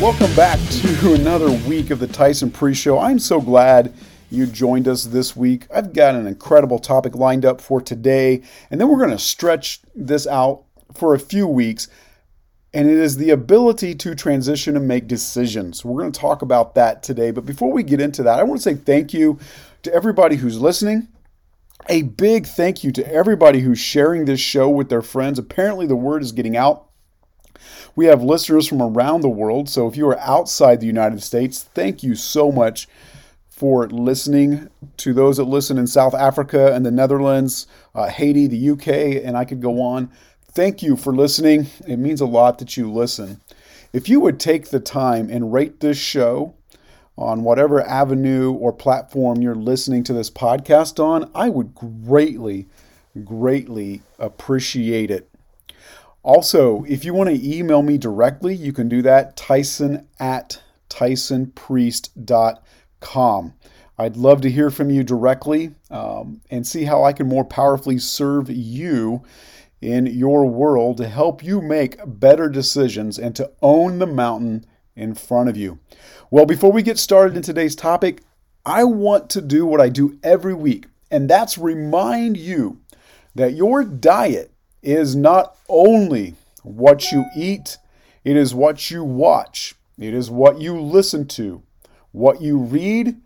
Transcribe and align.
Welcome 0.00 0.34
back 0.34 0.58
to 0.70 1.12
another 1.12 1.50
week 1.68 1.90
of 1.90 1.98
the 1.98 2.08
Tyson 2.10 2.50
Priest 2.50 2.80
Show. 2.80 2.98
I'm 2.98 3.18
so 3.18 3.42
glad 3.42 3.92
you 4.30 4.46
joined 4.46 4.88
us 4.88 5.04
this 5.04 5.36
week. 5.36 5.66
I've 5.70 5.92
got 5.92 6.14
an 6.14 6.26
incredible 6.26 6.78
topic 6.78 7.14
lined 7.14 7.44
up 7.44 7.60
for 7.60 7.78
today, 7.78 8.40
and 8.70 8.80
then 8.80 8.88
we're 8.88 8.96
going 8.96 9.10
to 9.10 9.18
stretch 9.18 9.82
this 9.94 10.26
out 10.26 10.62
for 10.94 11.12
a 11.12 11.18
few 11.18 11.46
weeks. 11.46 11.88
And 12.72 12.88
it 12.88 12.96
is 12.96 13.18
the 13.18 13.30
ability 13.30 13.94
to 13.96 14.14
transition 14.14 14.78
and 14.78 14.88
make 14.88 15.06
decisions. 15.06 15.84
We're 15.84 16.00
going 16.00 16.12
to 16.12 16.18
talk 16.18 16.40
about 16.40 16.74
that 16.76 17.02
today. 17.02 17.32
But 17.32 17.44
before 17.44 17.70
we 17.70 17.82
get 17.82 18.00
into 18.00 18.22
that, 18.22 18.38
I 18.38 18.44
want 18.44 18.62
to 18.62 18.62
say 18.62 18.76
thank 18.76 19.12
you 19.12 19.38
to 19.82 19.92
everybody 19.92 20.36
who's 20.36 20.58
listening. 20.58 21.08
A 21.90 22.02
big 22.02 22.46
thank 22.46 22.84
you 22.84 22.92
to 22.92 23.12
everybody 23.12 23.58
who's 23.58 23.80
sharing 23.80 24.24
this 24.24 24.38
show 24.38 24.68
with 24.68 24.90
their 24.90 25.02
friends. 25.02 25.40
Apparently, 25.40 25.88
the 25.88 25.96
word 25.96 26.22
is 26.22 26.30
getting 26.30 26.56
out. 26.56 26.86
We 27.96 28.06
have 28.06 28.22
listeners 28.22 28.68
from 28.68 28.80
around 28.80 29.22
the 29.22 29.28
world. 29.28 29.68
So 29.68 29.88
if 29.88 29.96
you 29.96 30.06
are 30.06 30.18
outside 30.20 30.78
the 30.78 30.86
United 30.86 31.20
States, 31.20 31.64
thank 31.74 32.04
you 32.04 32.14
so 32.14 32.52
much 32.52 32.86
for 33.48 33.88
listening. 33.88 34.70
To 34.98 35.12
those 35.12 35.38
that 35.38 35.46
listen 35.46 35.78
in 35.78 35.88
South 35.88 36.14
Africa 36.14 36.72
and 36.72 36.86
the 36.86 36.92
Netherlands, 36.92 37.66
uh, 37.92 38.06
Haiti, 38.06 38.46
the 38.46 38.70
UK, 38.70 39.24
and 39.24 39.36
I 39.36 39.44
could 39.44 39.60
go 39.60 39.82
on. 39.82 40.12
Thank 40.52 40.84
you 40.84 40.94
for 40.94 41.12
listening. 41.12 41.66
It 41.88 41.96
means 41.96 42.20
a 42.20 42.26
lot 42.26 42.58
that 42.60 42.76
you 42.76 42.88
listen. 42.88 43.40
If 43.92 44.08
you 44.08 44.20
would 44.20 44.38
take 44.38 44.70
the 44.70 44.78
time 44.78 45.28
and 45.28 45.52
rate 45.52 45.80
this 45.80 45.98
show 45.98 46.54
on 47.20 47.44
whatever 47.44 47.82
avenue 47.82 48.50
or 48.52 48.72
platform 48.72 49.42
you're 49.42 49.54
listening 49.54 50.02
to 50.04 50.14
this 50.14 50.30
podcast 50.30 50.98
on, 50.98 51.30
I 51.34 51.50
would 51.50 51.74
greatly, 51.74 52.66
greatly 53.24 54.00
appreciate 54.18 55.10
it. 55.10 55.28
Also, 56.22 56.84
if 56.88 57.04
you 57.04 57.12
want 57.12 57.28
to 57.28 57.56
email 57.56 57.82
me 57.82 57.98
directly, 57.98 58.54
you 58.54 58.72
can 58.72 58.88
do 58.88 59.02
that, 59.02 59.36
tyson 59.36 60.08
at 60.18 60.62
tysonpriest.com. 60.88 63.54
I'd 63.98 64.16
love 64.16 64.40
to 64.40 64.50
hear 64.50 64.70
from 64.70 64.88
you 64.88 65.04
directly 65.04 65.74
um, 65.90 66.40
and 66.50 66.66
see 66.66 66.84
how 66.84 67.04
I 67.04 67.12
can 67.12 67.28
more 67.28 67.44
powerfully 67.44 67.98
serve 67.98 68.48
you 68.48 69.22
in 69.82 70.06
your 70.06 70.46
world 70.46 70.96
to 70.98 71.08
help 71.08 71.42
you 71.44 71.60
make 71.60 71.98
better 72.06 72.48
decisions 72.48 73.18
and 73.18 73.36
to 73.36 73.50
own 73.60 73.98
the 73.98 74.06
mountain 74.06 74.64
in 74.96 75.14
front 75.14 75.48
of 75.48 75.56
you. 75.56 75.78
Well, 76.30 76.46
before 76.46 76.72
we 76.72 76.82
get 76.82 76.98
started 76.98 77.36
in 77.36 77.42
today's 77.42 77.74
topic, 77.74 78.22
I 78.64 78.84
want 78.84 79.30
to 79.30 79.40
do 79.40 79.64
what 79.64 79.80
I 79.80 79.88
do 79.88 80.18
every 80.22 80.54
week, 80.54 80.86
and 81.10 81.28
that's 81.28 81.56
remind 81.56 82.36
you 82.36 82.80
that 83.34 83.54
your 83.54 83.84
diet 83.84 84.52
is 84.82 85.16
not 85.16 85.56
only 85.68 86.34
what 86.62 87.10
you 87.10 87.24
eat, 87.36 87.78
it 88.24 88.36
is 88.36 88.54
what 88.54 88.90
you 88.90 89.02
watch, 89.02 89.74
it 89.98 90.12
is 90.12 90.30
what 90.30 90.60
you 90.60 90.80
listen 90.80 91.26
to, 91.28 91.62
what 92.12 92.42
you 92.42 92.58
read, 92.58 93.16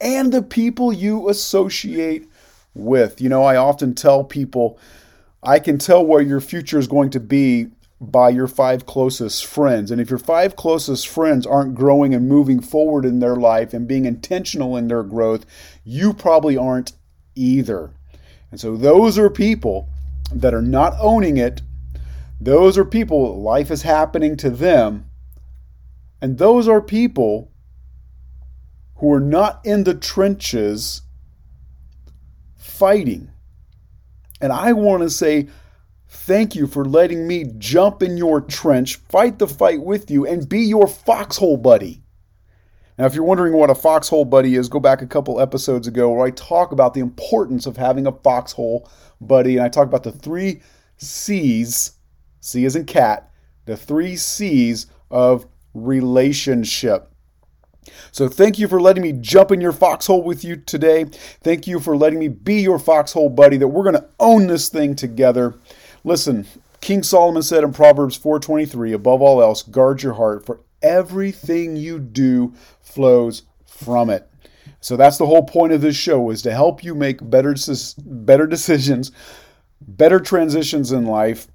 and 0.00 0.32
the 0.32 0.42
people 0.42 0.92
you 0.92 1.28
associate 1.28 2.28
with. 2.74 3.20
You 3.20 3.28
know, 3.28 3.44
I 3.44 3.56
often 3.56 3.94
tell 3.94 4.24
people 4.24 4.78
I 5.42 5.58
can 5.58 5.78
tell 5.78 6.04
where 6.04 6.20
your 6.20 6.40
future 6.40 6.78
is 6.78 6.86
going 6.86 7.10
to 7.10 7.20
be 7.20 7.68
by 8.02 8.28
your 8.28 8.48
five 8.48 8.84
closest 8.84 9.46
friends. 9.46 9.92
And 9.92 10.00
if 10.00 10.10
your 10.10 10.18
five 10.18 10.56
closest 10.56 11.06
friends 11.06 11.46
aren't 11.46 11.76
growing 11.76 12.12
and 12.14 12.28
moving 12.28 12.60
forward 12.60 13.04
in 13.04 13.20
their 13.20 13.36
life 13.36 13.72
and 13.72 13.86
being 13.86 14.06
intentional 14.06 14.76
in 14.76 14.88
their 14.88 15.04
growth, 15.04 15.46
you 15.84 16.12
probably 16.12 16.56
aren't 16.56 16.92
either. 17.36 17.92
And 18.50 18.58
so 18.58 18.76
those 18.76 19.18
are 19.18 19.30
people 19.30 19.88
that 20.32 20.52
are 20.52 20.62
not 20.62 20.94
owning 20.98 21.36
it, 21.36 21.62
those 22.40 22.76
are 22.76 22.84
people, 22.84 23.40
life 23.40 23.70
is 23.70 23.82
happening 23.82 24.36
to 24.38 24.50
them. 24.50 25.08
And 26.20 26.38
those 26.38 26.66
are 26.66 26.82
people 26.82 27.52
who 28.96 29.12
are 29.12 29.20
not 29.20 29.60
in 29.64 29.84
the 29.84 29.94
trenches 29.94 31.02
fighting. 32.56 33.30
And 34.40 34.52
I 34.52 34.72
want 34.72 35.04
to 35.04 35.10
say 35.10 35.48
thank 36.12 36.54
you 36.54 36.66
for 36.66 36.84
letting 36.84 37.26
me 37.26 37.46
jump 37.58 38.02
in 38.02 38.16
your 38.16 38.40
trench, 38.40 38.96
fight 39.08 39.38
the 39.38 39.48
fight 39.48 39.82
with 39.82 40.10
you, 40.10 40.26
and 40.26 40.48
be 40.48 40.60
your 40.60 40.86
foxhole 40.86 41.56
buddy. 41.56 42.02
Now, 42.98 43.06
if 43.06 43.14
you're 43.14 43.24
wondering 43.24 43.54
what 43.54 43.70
a 43.70 43.74
foxhole 43.74 44.26
buddy 44.26 44.54
is, 44.54 44.68
go 44.68 44.78
back 44.78 45.00
a 45.00 45.06
couple 45.06 45.40
episodes 45.40 45.88
ago 45.88 46.10
where 46.10 46.26
I 46.26 46.30
talk 46.30 46.72
about 46.72 46.92
the 46.92 47.00
importance 47.00 47.66
of 47.66 47.76
having 47.76 48.06
a 48.06 48.12
foxhole 48.12 48.88
buddy, 49.20 49.56
and 49.56 49.64
I 49.64 49.68
talk 49.68 49.88
about 49.88 50.02
the 50.02 50.12
three 50.12 50.60
C's 50.98 51.92
C 52.40 52.64
is 52.64 52.76
in 52.76 52.84
cat, 52.84 53.30
the 53.64 53.76
three 53.76 54.14
C's 54.16 54.86
of 55.10 55.46
relationship. 55.74 57.08
So, 58.12 58.28
thank 58.28 58.58
you 58.58 58.68
for 58.68 58.80
letting 58.80 59.02
me 59.02 59.12
jump 59.12 59.50
in 59.50 59.60
your 59.60 59.72
foxhole 59.72 60.22
with 60.22 60.44
you 60.44 60.56
today. 60.56 61.04
Thank 61.42 61.66
you 61.66 61.80
for 61.80 61.96
letting 61.96 62.18
me 62.18 62.28
be 62.28 62.60
your 62.60 62.78
foxhole 62.78 63.30
buddy, 63.30 63.56
that 63.56 63.68
we're 63.68 63.82
going 63.82 63.96
to 63.96 64.08
own 64.20 64.46
this 64.46 64.68
thing 64.68 64.94
together. 64.94 65.58
Listen, 66.04 66.46
King 66.80 67.02
Solomon 67.02 67.42
said 67.42 67.62
in 67.64 67.72
Proverbs 67.72 68.16
4:23, 68.16 68.92
above 68.92 69.22
all 69.22 69.40
else, 69.40 69.62
guard 69.62 70.02
your 70.02 70.14
heart, 70.14 70.44
for 70.44 70.60
everything 70.82 71.76
you 71.76 71.98
do 71.98 72.52
flows 72.80 73.42
from 73.66 74.10
it. 74.10 74.28
So 74.80 74.96
that's 74.96 75.16
the 75.16 75.26
whole 75.26 75.44
point 75.44 75.72
of 75.72 75.80
this 75.80 75.96
show 75.96 76.30
is 76.30 76.42
to 76.42 76.52
help 76.52 76.82
you 76.82 76.94
make 76.94 77.30
better 77.30 77.54
better 78.04 78.46
decisions, 78.46 79.12
better 79.80 80.18
transitions 80.18 80.90
in 80.90 81.06
life. 81.06 81.46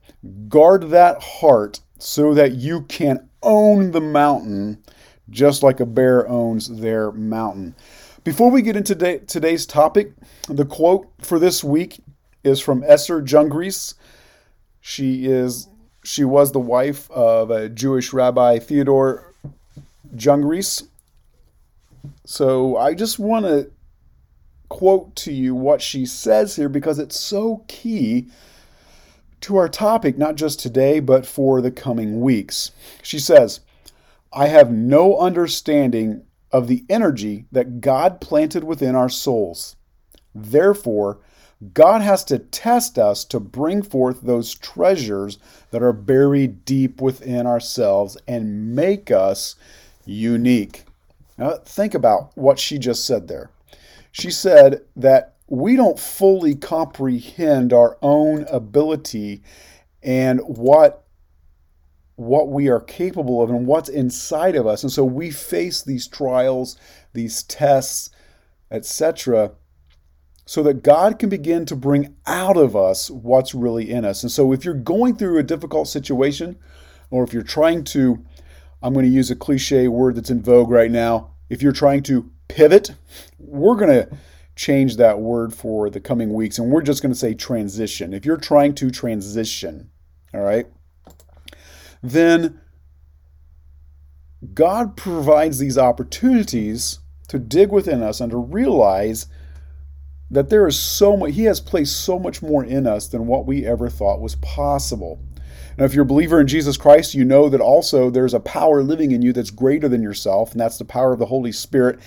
Guard 0.47 0.89
that 0.89 1.21
heart 1.21 1.81
so 1.99 2.33
that 2.33 2.53
you 2.53 2.83
can 2.83 3.27
own 3.43 3.91
the 3.91 4.01
mountain 4.01 4.81
just 5.29 5.61
like 5.61 5.79
a 5.79 5.85
bear 5.85 6.27
owns 6.27 6.69
their 6.79 7.11
mountain. 7.11 7.75
Before 8.23 8.49
we 8.49 8.61
get 8.61 8.75
into 8.75 9.19
today's 9.19 9.65
topic, 9.65 10.13
the 10.47 10.65
quote 10.65 11.07
for 11.19 11.37
this 11.37 11.63
week 11.63 11.99
is 12.43 12.59
from 12.59 12.83
Esther 12.85 13.21
Jungreis. 13.21 13.93
She 14.87 15.25
is 15.25 15.67
she 16.05 16.23
was 16.23 16.53
the 16.53 16.61
wife 16.61 17.11
of 17.11 17.51
a 17.51 17.67
Jewish 17.67 18.13
rabbi 18.13 18.57
Theodore 18.57 19.33
Jungreis, 20.15 20.87
so 22.23 22.77
I 22.77 22.93
just 22.93 23.19
want 23.19 23.45
to 23.45 23.69
quote 24.69 25.13
to 25.17 25.33
you 25.33 25.53
what 25.53 25.81
she 25.81 26.05
says 26.05 26.55
here 26.55 26.69
because 26.69 26.99
it's 26.99 27.19
so 27.19 27.65
key 27.67 28.29
to 29.41 29.57
our 29.57 29.67
topic, 29.67 30.17
not 30.17 30.35
just 30.35 30.61
today, 30.61 31.01
but 31.01 31.25
for 31.25 31.59
the 31.59 31.69
coming 31.69 32.21
weeks. 32.21 32.71
She 33.03 33.19
says, 33.19 33.59
I 34.31 34.47
have 34.47 34.71
no 34.71 35.17
understanding 35.17 36.23
of 36.49 36.69
the 36.69 36.85
energy 36.89 37.43
that 37.51 37.81
God 37.81 38.21
planted 38.21 38.63
within 38.63 38.95
our 38.95 39.09
souls. 39.09 39.75
Therefore, 40.33 41.19
God 41.73 42.01
has 42.01 42.23
to 42.25 42.39
test 42.39 42.99
us 42.99 43.25
to 43.25 43.39
bring 43.39 43.81
forth 43.81 44.21
those 44.21 44.53
treasures 44.53 45.39
that 45.71 45.81
are 45.81 45.93
buried 45.93 46.65
deep 46.65 47.01
within 47.01 47.47
ourselves 47.47 48.15
and 48.27 48.75
make 48.75 49.09
us 49.09 49.55
unique. 50.05 50.83
Now, 51.37 51.57
think 51.57 51.93
about 51.93 52.31
what 52.35 52.59
she 52.59 52.77
just 52.77 53.05
said 53.05 53.27
there. 53.27 53.49
She 54.11 54.31
said 54.31 54.81
that 54.95 55.35
we 55.47 55.75
don't 55.75 55.99
fully 55.99 56.55
comprehend 56.55 57.73
our 57.73 57.97
own 58.01 58.45
ability 58.49 59.41
and 60.03 60.41
what 60.41 61.03
what 62.15 62.49
we 62.49 62.67
are 62.67 62.79
capable 62.79 63.43
of 63.43 63.49
and 63.51 63.67
what's 63.67 63.89
inside 63.89 64.55
of 64.55 64.65
us 64.65 64.81
and 64.81 64.91
so 64.91 65.03
we 65.05 65.29
face 65.29 65.83
these 65.83 66.07
trials 66.07 66.75
these 67.13 67.43
tests 67.43 68.09
etc 68.71 69.51
so 70.47 70.63
that 70.63 70.81
God 70.81 71.19
can 71.19 71.29
begin 71.29 71.65
to 71.65 71.75
bring 71.75 72.15
out 72.25 72.57
of 72.57 72.75
us 72.75 73.11
what's 73.11 73.53
really 73.53 73.91
in 73.91 74.05
us 74.05 74.23
and 74.23 74.31
so 74.31 74.51
if 74.51 74.65
you're 74.65 74.73
going 74.73 75.15
through 75.15 75.37
a 75.37 75.43
difficult 75.43 75.87
situation 75.87 76.57
or 77.11 77.23
if 77.23 77.33
you're 77.33 77.43
trying 77.43 77.83
to 77.85 78.25
I'm 78.81 78.93
going 78.93 79.05
to 79.05 79.11
use 79.11 79.31
a 79.31 79.35
cliche 79.35 79.87
word 79.87 80.15
that's 80.15 80.29
in 80.29 80.41
vogue 80.41 80.69
right 80.69 80.91
now. 80.91 81.31
If 81.49 81.61
you're 81.61 81.71
trying 81.71 82.03
to 82.03 82.29
pivot, 82.47 82.91
we're 83.39 83.75
going 83.75 83.89
to 83.89 84.17
change 84.55 84.97
that 84.97 85.19
word 85.19 85.53
for 85.53 85.89
the 85.89 85.99
coming 85.99 86.33
weeks 86.33 86.57
and 86.57 86.71
we're 86.71 86.81
just 86.81 87.01
going 87.01 87.11
to 87.11 87.19
say 87.19 87.33
transition. 87.33 88.13
If 88.13 88.25
you're 88.25 88.37
trying 88.37 88.75
to 88.75 88.91
transition, 88.91 89.89
all 90.33 90.41
right, 90.41 90.67
then 92.03 92.59
God 94.53 94.95
provides 94.95 95.59
these 95.59 95.77
opportunities 95.77 96.99
to 97.27 97.39
dig 97.39 97.71
within 97.71 98.03
us 98.03 98.21
and 98.21 98.31
to 98.31 98.37
realize 98.37 99.27
that 100.29 100.49
there 100.49 100.67
is 100.67 100.77
so 100.77 101.15
much, 101.15 101.33
He 101.33 101.43
has 101.43 101.61
placed 101.61 102.01
so 102.01 102.19
much 102.19 102.41
more 102.41 102.63
in 102.63 102.85
us 102.85 103.07
than 103.07 103.27
what 103.27 103.45
we 103.45 103.65
ever 103.65 103.89
thought 103.89 104.21
was 104.21 104.35
possible. 104.35 105.19
Now, 105.77 105.85
if 105.85 105.93
you're 105.93 106.03
a 106.03 106.07
believer 106.07 106.41
in 106.41 106.47
Jesus 106.47 106.75
Christ, 106.75 107.13
you 107.13 107.23
know 107.23 107.49
that 107.49 107.61
also 107.61 108.09
there's 108.09 108.33
a 108.33 108.39
power 108.39 108.81
living 108.81 109.11
in 109.11 109.21
you 109.21 109.31
that's 109.31 109.51
greater 109.51 109.87
than 109.87 110.01
yourself, 110.01 110.51
and 110.51 110.59
that's 110.59 110.79
the 110.79 110.85
power 110.85 111.13
of 111.13 111.19
the 111.19 111.27
Holy 111.27 111.51
Spirit 111.51 111.99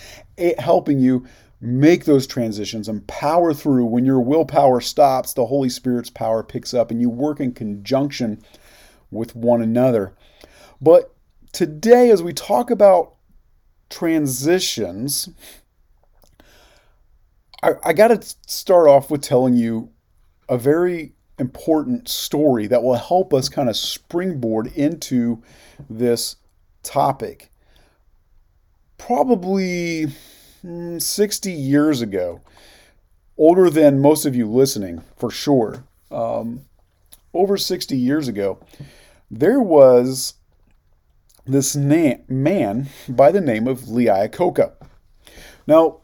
helping 0.59 0.99
you 0.99 1.25
make 1.61 2.05
those 2.05 2.27
transitions 2.27 2.89
and 2.89 3.07
power 3.07 3.55
through. 3.55 3.85
When 3.85 4.05
your 4.05 4.21
willpower 4.21 4.81
stops, 4.81 5.35
the 5.35 5.47
Holy 5.47 5.69
Spirit's 5.69 6.11
power 6.11 6.43
picks 6.43 6.75
up 6.75 6.91
and 6.91 7.01
you 7.01 7.11
work 7.11 7.39
in 7.39 7.53
conjunction 7.53 8.43
with 9.11 9.37
one 9.37 9.63
another. 9.63 10.15
But 10.81 11.15
today, 11.53 12.11
as 12.11 12.23
we 12.23 12.33
talk 12.33 12.71
about 12.71 13.15
transitions, 13.89 15.29
I, 17.63 17.73
I 17.85 17.93
got 17.93 18.09
to 18.09 18.35
start 18.47 18.89
off 18.89 19.11
with 19.11 19.23
telling 19.23 19.55
you 19.55 19.91
a 20.49 20.59
very 20.59 21.13
important 21.39 22.09
story 22.09 22.67
that 22.67 22.83
will 22.83 22.97
help 22.97 23.33
us 23.33 23.49
kind 23.49 23.69
of 23.69 23.77
springboard 23.77 24.67
into 24.77 25.43
this 25.89 26.37
topic. 26.83 27.51
Probably 28.99 30.07
hmm, 30.61 30.99
60 30.99 31.53
years 31.53 32.03
ago, 32.03 32.43
older 33.39 33.71
than 33.71 34.01
most 34.01 34.27
of 34.27 34.37
you 34.37 34.49
listening, 34.49 35.03
for 35.17 35.31
sure. 35.31 35.85
Um, 36.11 36.63
over 37.33 37.57
60 37.57 37.97
years 37.97 38.29
ago, 38.29 38.59
there 39.31 39.61
was 39.61 40.35
this 41.47 41.75
na- 41.75 42.19
man 42.29 42.89
by 43.09 43.33
the 43.33 43.41
name 43.41 43.67
of 43.67 43.89
Lee 43.89 44.07
Iacocca. 44.07 44.73
Now, 45.67 46.00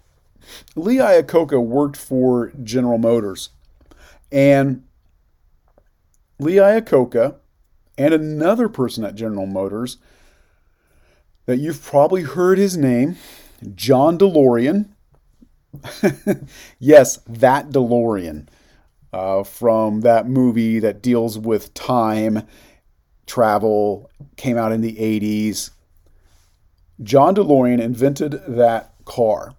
Lee 0.74 0.96
Iacocca 0.96 1.62
worked 1.62 1.96
for 1.96 2.52
General 2.62 2.98
Motors, 2.98 3.50
and 4.30 4.84
Lee 6.38 6.56
Iacocca 6.56 7.36
and 7.98 8.12
another 8.12 8.68
person 8.68 9.04
at 9.04 9.14
General 9.14 9.46
Motors 9.46 9.98
that 11.46 11.58
you've 11.58 11.82
probably 11.82 12.22
heard 12.22 12.58
his 12.58 12.76
name, 12.76 13.16
John 13.74 14.18
DeLorean. 14.18 14.88
yes, 16.78 17.18
that 17.26 17.70
DeLorean 17.70 18.48
uh, 19.12 19.44
from 19.44 20.00
that 20.02 20.28
movie 20.28 20.78
that 20.78 21.02
deals 21.02 21.38
with 21.38 21.72
time 21.74 22.42
travel, 23.26 24.10
came 24.36 24.56
out 24.56 24.72
in 24.72 24.80
the 24.80 24.96
80s. 24.96 25.70
John 27.02 27.34
DeLorean 27.34 27.80
invented 27.80 28.40
that 28.46 28.94
car. 29.04 29.54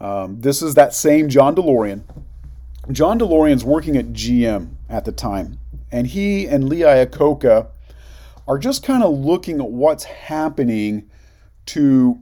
Um, 0.00 0.40
this 0.40 0.62
is 0.62 0.74
that 0.74 0.94
same 0.94 1.28
John 1.28 1.54
DeLorean. 1.54 2.02
John 2.90 3.18
DeLorean's 3.18 3.64
working 3.64 3.96
at 3.96 4.12
GM 4.12 4.70
at 4.88 5.04
the 5.04 5.12
time, 5.12 5.58
and 5.92 6.06
he 6.06 6.46
and 6.46 6.68
Lee 6.68 6.80
Iacocca 6.80 7.68
are 8.48 8.58
just 8.58 8.82
kind 8.82 9.02
of 9.02 9.12
looking 9.12 9.60
at 9.60 9.70
what's 9.70 10.04
happening 10.04 11.08
to 11.66 12.20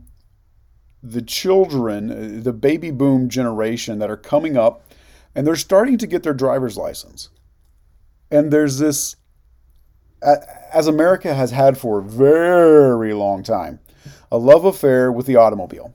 the 1.02 1.22
children, 1.22 2.10
uh, 2.10 2.42
the 2.42 2.52
baby 2.52 2.90
boom 2.90 3.28
generation 3.28 3.98
that 4.00 4.10
are 4.10 4.16
coming 4.16 4.56
up, 4.56 4.84
and 5.34 5.46
they're 5.46 5.56
starting 5.56 5.96
to 5.98 6.06
get 6.06 6.24
their 6.24 6.34
driver's 6.34 6.76
license. 6.76 7.30
And 8.30 8.50
there's 8.52 8.78
this 8.78 9.16
as 10.20 10.86
America 10.86 11.34
has 11.34 11.50
had 11.50 11.78
for 11.78 12.00
a 12.00 12.02
very 12.02 13.14
long 13.14 13.42
time, 13.42 13.78
a 14.30 14.38
love 14.38 14.64
affair 14.64 15.12
with 15.12 15.26
the 15.26 15.36
automobile. 15.36 15.94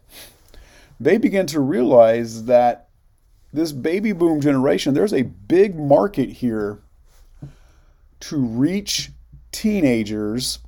They 1.00 1.18
begin 1.18 1.46
to 1.48 1.60
realize 1.60 2.46
that 2.46 2.90
this 3.52 3.72
baby 3.72 4.14
boom 4.14 4.42
generation, 4.42 4.94
there's 4.94 5.14
a 5.14 5.24
big 5.24 5.76
market 5.78 6.30
here 6.30 6.80
to 8.22 8.38
reach 8.38 9.12
teenagers 9.52 10.60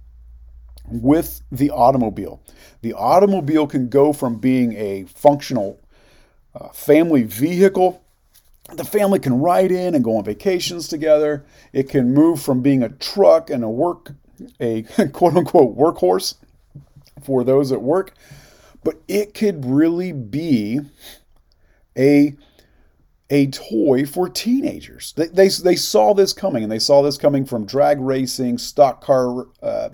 with 0.87 1.41
the 1.51 1.71
automobile. 1.71 2.41
The 2.81 2.93
automobile 2.93 3.65
can 3.65 3.89
go 3.89 4.13
from 4.13 4.37
being 4.37 4.73
a 4.73 5.05
functional 5.05 5.79
uh, 6.53 6.69
family 6.69 7.23
vehicle 7.23 8.05
the 8.73 8.83
family 8.83 9.19
can 9.19 9.39
ride 9.39 9.71
in 9.71 9.93
and 9.93 10.03
go 10.03 10.17
on 10.17 10.23
vacations 10.23 10.87
together. 10.87 11.45
It 11.71 11.89
can 11.89 12.13
move 12.13 12.41
from 12.41 12.61
being 12.61 12.81
a 12.81 12.89
truck 12.89 13.49
and 13.49 13.63
a 13.63 13.69
work, 13.69 14.13
a 14.59 14.81
quote 15.13 15.35
unquote 15.35 15.77
workhorse 15.77 16.35
for 17.23 17.43
those 17.43 17.71
at 17.71 17.81
work, 17.81 18.13
but 18.85 19.01
it 19.07 19.33
could 19.33 19.65
really 19.65 20.13
be 20.13 20.79
a 21.97 22.35
a 23.31 23.47
toy 23.47 24.05
for 24.05 24.29
teenagers. 24.29 25.11
They, 25.17 25.25
they, 25.25 25.47
they 25.47 25.75
saw 25.75 26.13
this 26.13 26.31
coming, 26.31 26.61
and 26.61 26.71
they 26.71 26.77
saw 26.77 27.01
this 27.01 27.17
coming 27.17 27.43
from 27.43 27.65
drag 27.65 27.99
racing, 27.99 28.59
stock 28.59 29.03
car, 29.03 29.47
uh, 29.63 29.89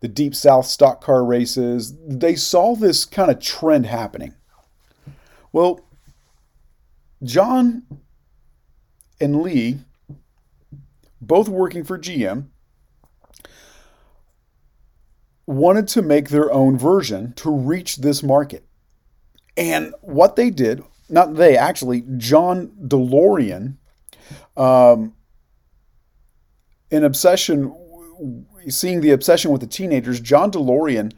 the 0.00 0.08
deep 0.08 0.34
south 0.34 0.64
stock 0.64 1.02
car 1.04 1.22
races. 1.22 1.94
They 2.08 2.34
saw 2.34 2.74
this 2.74 3.04
kind 3.04 3.30
of 3.30 3.40
trend 3.40 3.84
happening. 3.84 4.34
Well, 5.52 5.80
John 7.22 7.82
and 9.20 9.42
Lee, 9.42 9.80
both 11.20 11.50
working 11.50 11.84
for 11.84 11.98
GM, 11.98 12.46
wanted 15.50 15.88
to 15.88 16.02
make 16.02 16.28
their 16.28 16.52
own 16.52 16.78
version 16.78 17.32
to 17.34 17.50
reach 17.50 17.96
this 17.96 18.22
market. 18.22 18.64
And 19.56 19.94
what 20.00 20.36
they 20.36 20.50
did, 20.50 20.82
not 21.08 21.34
they, 21.34 21.56
actually, 21.56 22.04
John 22.16 22.68
DeLorean, 22.80 23.76
um, 24.56 25.14
an 26.90 27.04
obsession, 27.04 27.74
seeing 28.68 29.00
the 29.00 29.10
obsession 29.10 29.50
with 29.50 29.60
the 29.60 29.66
teenagers, 29.66 30.20
John 30.20 30.50
DeLorean 30.50 31.12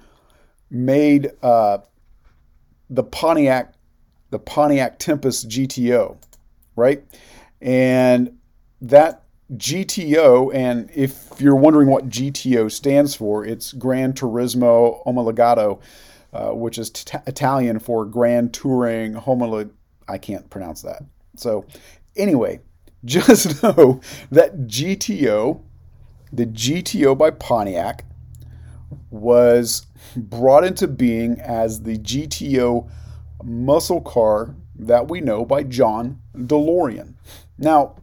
made 0.71 1.31
uh, 1.43 1.79
the 2.89 3.05
Pontiac 3.05 3.75
the 4.31 4.39
Pontiac 4.39 4.99
Tempest 4.99 5.47
GTO, 5.51 6.17
right? 6.75 7.05
And 7.61 8.39
that 8.81 9.22
GTO, 9.57 10.55
and 10.55 10.91
if 10.95 11.29
you're 11.39 11.57
wondering 11.57 11.89
what 11.89 12.09
GTO 12.09 12.71
stands 12.71 13.15
for, 13.15 13.45
it's 13.45 13.73
Gran 13.73 14.13
Turismo 14.13 15.05
Omologato, 15.07 15.81
uh, 16.33 16.51
which 16.51 16.79
is 16.79 16.91
t- 16.91 17.19
Italian 17.27 17.79
for 17.79 18.05
Grand 18.05 18.55
Touring 18.55 19.15
Homolog. 19.15 19.71
I 20.09 20.19
can't 20.19 20.49
pronounce 20.49 20.83
that. 20.83 21.03
So, 21.37 21.67
anyway, 22.17 22.61
just 23.05 23.63
know 23.63 24.01
that 24.31 24.67
GTO, 24.67 25.61
the 26.33 26.47
GTO 26.47 27.17
by 27.17 27.31
Pontiac, 27.31 28.05
was 29.11 29.87
brought 30.17 30.65
into 30.65 30.89
being 30.89 31.41
as 31.41 31.83
the 31.83 31.99
GTO 31.99 32.89
muscle 33.45 34.01
car 34.01 34.55
that 34.77 35.09
we 35.09 35.21
know 35.21 35.45
by 35.45 35.63
John 35.63 36.21
DeLorean. 36.37 37.15
Now, 37.59 37.97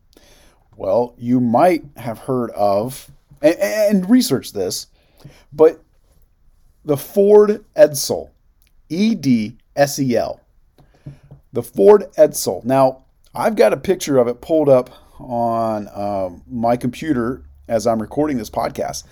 Well, 0.77 1.15
you 1.17 1.39
might 1.39 1.84
have 1.98 2.20
heard 2.20 2.51
of 2.51 3.10
and, 3.41 3.55
and 3.60 4.10
this, 4.53 4.88
but 5.53 5.82
the 6.84 6.98
Ford 6.98 7.63
Edsel, 7.75 8.29
E 8.89 9.15
D 9.15 9.58
S 9.75 10.00
E 10.00 10.15
L. 10.15 10.41
The 11.53 11.63
Ford 11.63 12.12
Edsel. 12.17 12.63
Now, 12.65 13.05
I've 13.34 13.55
got 13.55 13.74
a 13.74 13.77
picture 13.77 14.17
of 14.17 14.27
it 14.27 14.41
pulled 14.41 14.70
up 14.70 14.89
on 15.20 15.88
um, 15.94 16.44
my 16.48 16.75
computer 16.75 17.44
as 17.67 17.88
I'm 17.88 18.01
recording 18.01 18.38
this 18.38 18.50
podcast. 18.50 19.03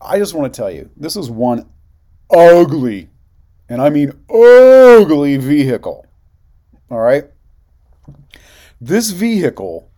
I 0.00 0.18
just 0.18 0.34
want 0.34 0.52
to 0.52 0.56
tell 0.56 0.70
you, 0.70 0.90
this 0.96 1.16
is 1.16 1.30
one 1.30 1.68
ugly, 2.30 3.08
and 3.68 3.80
I 3.80 3.90
mean 3.90 4.12
ugly 4.28 5.36
vehicle. 5.36 6.06
All 6.90 6.98
right. 6.98 7.24
This 8.80 9.10
vehicle 9.10 9.88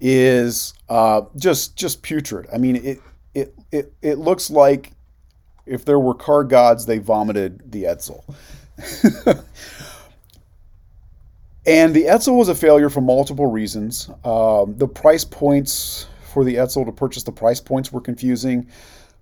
is 0.00 0.74
uh, 0.88 1.22
just 1.36 1.76
just 1.76 2.02
putrid. 2.02 2.46
I 2.52 2.58
mean, 2.58 2.76
it 2.76 3.00
it 3.34 3.54
it 3.72 3.92
it 4.02 4.18
looks 4.18 4.50
like 4.50 4.92
if 5.66 5.84
there 5.84 5.98
were 5.98 6.14
car 6.14 6.44
gods, 6.44 6.86
they 6.86 6.98
vomited 6.98 7.72
the 7.72 7.84
Edsel. 7.84 8.22
and 11.66 11.94
the 11.94 12.04
Edsel 12.04 12.36
was 12.36 12.48
a 12.48 12.54
failure 12.54 12.88
for 12.88 13.00
multiple 13.00 13.50
reasons. 13.50 14.08
Um, 14.24 14.76
the 14.76 14.88
price 14.88 15.24
points 15.24 16.06
for 16.32 16.44
the 16.44 16.54
Edsel 16.56 16.86
to 16.86 16.92
purchase 16.92 17.24
the 17.24 17.32
price 17.32 17.60
points 17.60 17.92
were 17.92 18.00
confusing. 18.00 18.68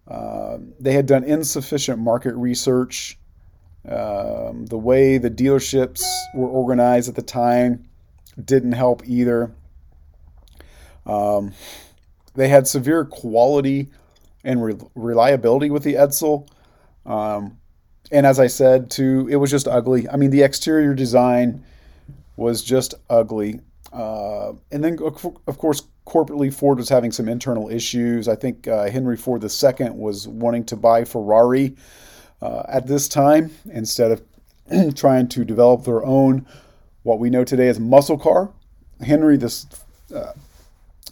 Uh, 0.06 0.58
they 0.78 0.92
had 0.92 1.06
done 1.06 1.24
insufficient 1.24 1.98
market 1.98 2.34
research. 2.34 3.18
Um, 3.88 4.66
the 4.66 4.78
way 4.78 5.18
the 5.18 5.30
dealerships 5.30 6.02
were 6.34 6.48
organized 6.48 7.08
at 7.08 7.14
the 7.14 7.22
time 7.22 7.84
didn't 8.42 8.72
help 8.72 9.06
either. 9.06 9.54
Um, 11.06 11.52
they 12.34 12.48
had 12.48 12.66
severe 12.66 13.04
quality 13.04 13.90
and 14.42 14.62
re- 14.62 14.74
reliability 14.94 15.70
with 15.70 15.82
the 15.82 15.94
Edsel. 15.94 16.48
Um, 17.06 17.58
and 18.10 18.26
as 18.26 18.38
I 18.38 18.46
said, 18.46 18.90
too, 18.90 19.26
it 19.30 19.36
was 19.36 19.50
just 19.50 19.66
ugly. 19.66 20.08
I 20.08 20.16
mean, 20.16 20.30
the 20.30 20.42
exterior 20.42 20.94
design 20.94 21.64
was 22.36 22.62
just 22.62 22.94
ugly. 23.08 23.60
Uh, 23.92 24.52
and 24.72 24.82
then, 24.82 24.98
of 25.00 25.58
course, 25.58 25.82
corporately, 26.06 26.52
Ford 26.52 26.78
was 26.78 26.88
having 26.88 27.12
some 27.12 27.28
internal 27.28 27.70
issues. 27.70 28.28
I 28.28 28.36
think 28.36 28.68
uh, 28.68 28.90
Henry 28.90 29.16
Ford 29.16 29.42
II 29.42 29.90
was 29.90 30.28
wanting 30.28 30.64
to 30.66 30.76
buy 30.76 31.04
Ferrari 31.04 31.76
uh, 32.42 32.64
at 32.68 32.86
this 32.86 33.08
time 33.08 33.50
instead 33.72 34.10
of 34.10 34.94
trying 34.94 35.28
to 35.28 35.44
develop 35.44 35.84
their 35.84 36.04
own, 36.04 36.46
what 37.04 37.18
we 37.18 37.30
know 37.30 37.44
today 37.44 37.68
as 37.68 37.78
muscle 37.78 38.18
car. 38.18 38.52
Henry 39.00 39.36
this 39.36 39.66
uh, 40.14 40.32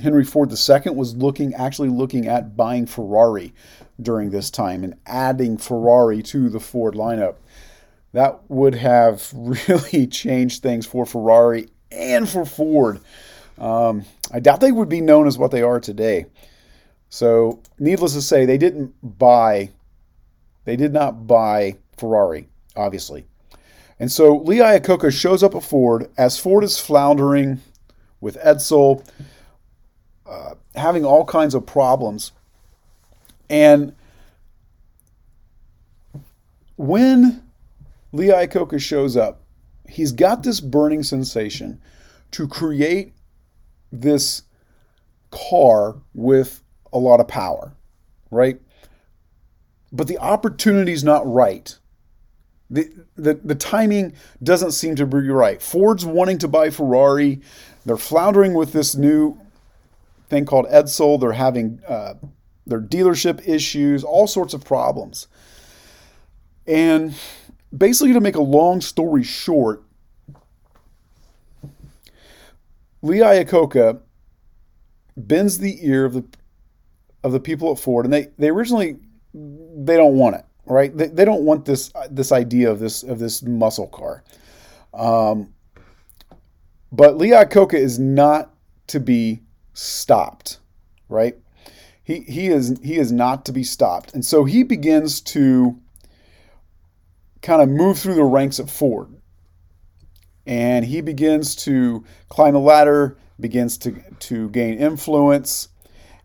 Henry 0.02 0.24
Ford 0.24 0.50
II 0.50 0.92
was 0.92 1.16
looking 1.16 1.54
actually 1.54 1.88
looking 1.88 2.26
at 2.26 2.56
buying 2.56 2.86
Ferrari 2.86 3.54
during 4.00 4.30
this 4.30 4.50
time 4.50 4.84
and 4.84 4.94
adding 5.06 5.56
Ferrari 5.56 6.22
to 6.24 6.48
the 6.48 6.60
Ford 6.60 6.94
lineup. 6.94 7.36
That 8.12 8.40
would 8.48 8.74
have 8.74 9.32
really 9.34 10.06
changed 10.06 10.62
things 10.62 10.86
for 10.86 11.06
Ferrari 11.06 11.68
and 11.90 12.28
for 12.28 12.44
Ford. 12.44 13.00
Um, 13.58 14.04
I 14.32 14.40
doubt 14.40 14.60
they 14.60 14.72
would 14.72 14.88
be 14.88 15.00
known 15.00 15.26
as 15.26 15.38
what 15.38 15.50
they 15.50 15.62
are 15.62 15.78
today. 15.78 16.26
So, 17.08 17.60
needless 17.78 18.14
to 18.14 18.22
say, 18.22 18.46
they 18.46 18.56
didn't 18.56 18.94
buy, 19.02 19.70
they 20.64 20.76
did 20.76 20.92
not 20.92 21.26
buy 21.26 21.76
Ferrari, 21.96 22.48
obviously. 22.74 23.26
And 24.00 24.10
so 24.10 24.38
Lee 24.38 24.58
Iacocca 24.58 25.12
shows 25.12 25.42
up 25.42 25.54
at 25.54 25.62
Ford 25.62 26.10
as 26.18 26.38
Ford 26.38 26.64
is 26.64 26.78
floundering 26.78 27.60
with 28.20 28.36
Edsel 28.38 29.06
uh, 30.32 30.54
having 30.74 31.04
all 31.04 31.26
kinds 31.26 31.54
of 31.54 31.66
problems. 31.66 32.32
And 33.50 33.94
when 36.76 37.42
Lee 38.12 38.28
Iacocca 38.28 38.80
shows 38.80 39.14
up, 39.14 39.42
he's 39.86 40.10
got 40.10 40.42
this 40.42 40.60
burning 40.60 41.02
sensation 41.02 41.82
to 42.30 42.48
create 42.48 43.12
this 43.92 44.44
car 45.30 45.96
with 46.14 46.62
a 46.94 46.98
lot 46.98 47.20
of 47.20 47.28
power, 47.28 47.74
right? 48.30 48.58
But 49.92 50.08
the 50.08 50.16
opportunity's 50.16 51.04
not 51.04 51.30
right. 51.30 51.76
The, 52.70 52.90
the, 53.16 53.34
the 53.34 53.54
timing 53.54 54.14
doesn't 54.42 54.72
seem 54.72 54.96
to 54.96 55.04
be 55.04 55.28
right. 55.28 55.60
Ford's 55.60 56.06
wanting 56.06 56.38
to 56.38 56.48
buy 56.48 56.70
Ferrari. 56.70 57.42
They're 57.84 57.98
floundering 57.98 58.54
with 58.54 58.72
this 58.72 58.96
new 58.96 59.38
thing 60.32 60.46
called 60.46 60.66
Edsel. 60.66 61.20
They're 61.20 61.32
having 61.32 61.80
uh, 61.86 62.14
their 62.66 62.80
dealership 62.80 63.46
issues, 63.46 64.02
all 64.02 64.26
sorts 64.26 64.54
of 64.54 64.64
problems. 64.64 65.28
And 66.66 67.14
basically, 67.76 68.14
to 68.14 68.20
make 68.20 68.34
a 68.34 68.42
long 68.42 68.80
story 68.80 69.22
short, 69.22 69.84
Lee 73.02 73.18
Iacocca 73.18 74.00
bends 75.16 75.58
the 75.58 75.86
ear 75.86 76.04
of 76.04 76.14
the 76.14 76.24
of 77.22 77.32
the 77.32 77.40
people 77.40 77.70
at 77.70 77.78
Ford, 77.78 78.06
and 78.06 78.12
they 78.12 78.28
they 78.38 78.48
originally 78.48 78.96
they 79.34 79.96
don't 79.96 80.16
want 80.16 80.36
it, 80.36 80.44
right? 80.64 80.96
They, 80.96 81.08
they 81.08 81.24
don't 81.24 81.42
want 81.42 81.66
this 81.66 81.92
this 82.10 82.32
idea 82.32 82.70
of 82.70 82.78
this 82.78 83.02
of 83.02 83.18
this 83.18 83.42
muscle 83.42 83.88
car. 83.88 84.24
Um, 84.94 85.52
but 86.90 87.18
Lee 87.18 87.30
Iacocca 87.30 87.74
is 87.74 87.98
not 87.98 88.54
to 88.88 89.00
be 89.00 89.42
stopped, 89.72 90.58
right? 91.08 91.36
He, 92.04 92.20
he 92.20 92.48
is 92.48 92.78
he 92.82 92.96
is 92.96 93.12
not 93.12 93.44
to 93.46 93.52
be 93.52 93.62
stopped. 93.62 94.12
And 94.14 94.24
so 94.24 94.44
he 94.44 94.62
begins 94.62 95.20
to 95.20 95.78
kind 97.42 97.62
of 97.62 97.68
move 97.68 97.98
through 97.98 98.14
the 98.14 98.24
ranks 98.24 98.58
at 98.58 98.70
Ford. 98.70 99.08
And 100.46 100.84
he 100.84 101.00
begins 101.00 101.54
to 101.56 102.04
climb 102.28 102.54
the 102.54 102.60
ladder, 102.60 103.16
begins 103.38 103.78
to, 103.78 104.02
to 104.20 104.48
gain 104.50 104.78
influence. 104.78 105.68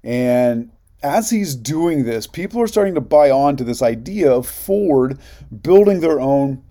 And 0.04 0.72
as 1.04 1.30
he's 1.30 1.56
doing 1.56 2.06
this, 2.06 2.26
people 2.26 2.62
are 2.62 2.68
starting 2.68 2.96
to 2.96 3.02
buy 3.02 3.30
on 3.30 3.58
to 3.58 3.64
this 3.64 3.82
idea 3.82 4.32
of 4.32 4.48
Ford 4.48 5.20
building 5.62 6.00
their 6.00 6.20
own 6.20 6.64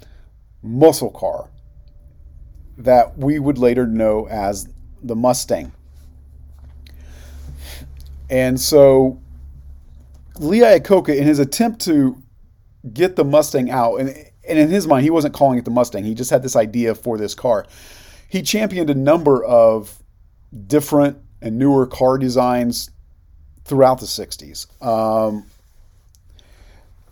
muscle 0.62 1.10
car 1.10 1.50
that 2.78 3.16
we 3.16 3.38
would 3.38 3.58
later 3.58 3.86
know 3.86 4.26
as 4.28 4.68
the 5.02 5.14
Mustang. 5.14 5.72
And 8.28 8.60
so 8.60 9.20
Lee 10.38 10.60
Iacocca, 10.60 11.16
in 11.16 11.24
his 11.24 11.38
attempt 11.38 11.80
to 11.82 12.20
get 12.92 13.16
the 13.16 13.24
Mustang 13.24 13.70
out, 13.70 13.96
and, 13.96 14.10
and 14.48 14.58
in 14.58 14.68
his 14.68 14.86
mind, 14.86 15.04
he 15.04 15.10
wasn't 15.10 15.34
calling 15.34 15.58
it 15.58 15.64
the 15.64 15.70
Mustang, 15.70 16.04
he 16.04 16.14
just 16.14 16.30
had 16.30 16.42
this 16.42 16.56
idea 16.56 16.94
for 16.94 17.18
this 17.18 17.34
car. 17.34 17.66
He 18.28 18.42
championed 18.42 18.90
a 18.90 18.94
number 18.94 19.44
of 19.44 20.02
different 20.66 21.18
and 21.42 21.58
newer 21.58 21.86
car 21.86 22.18
designs 22.18 22.90
throughout 23.64 24.00
the 24.00 24.06
60s. 24.06 24.66
Um, 24.84 25.46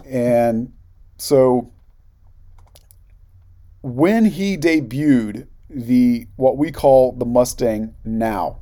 and 0.04 0.72
so 1.18 1.70
when 3.82 4.24
he 4.24 4.56
debuted 4.56 5.46
the 5.68 6.26
what 6.36 6.56
we 6.56 6.70
call 6.70 7.12
the 7.12 7.24
Mustang 7.24 7.94
now, 8.04 8.58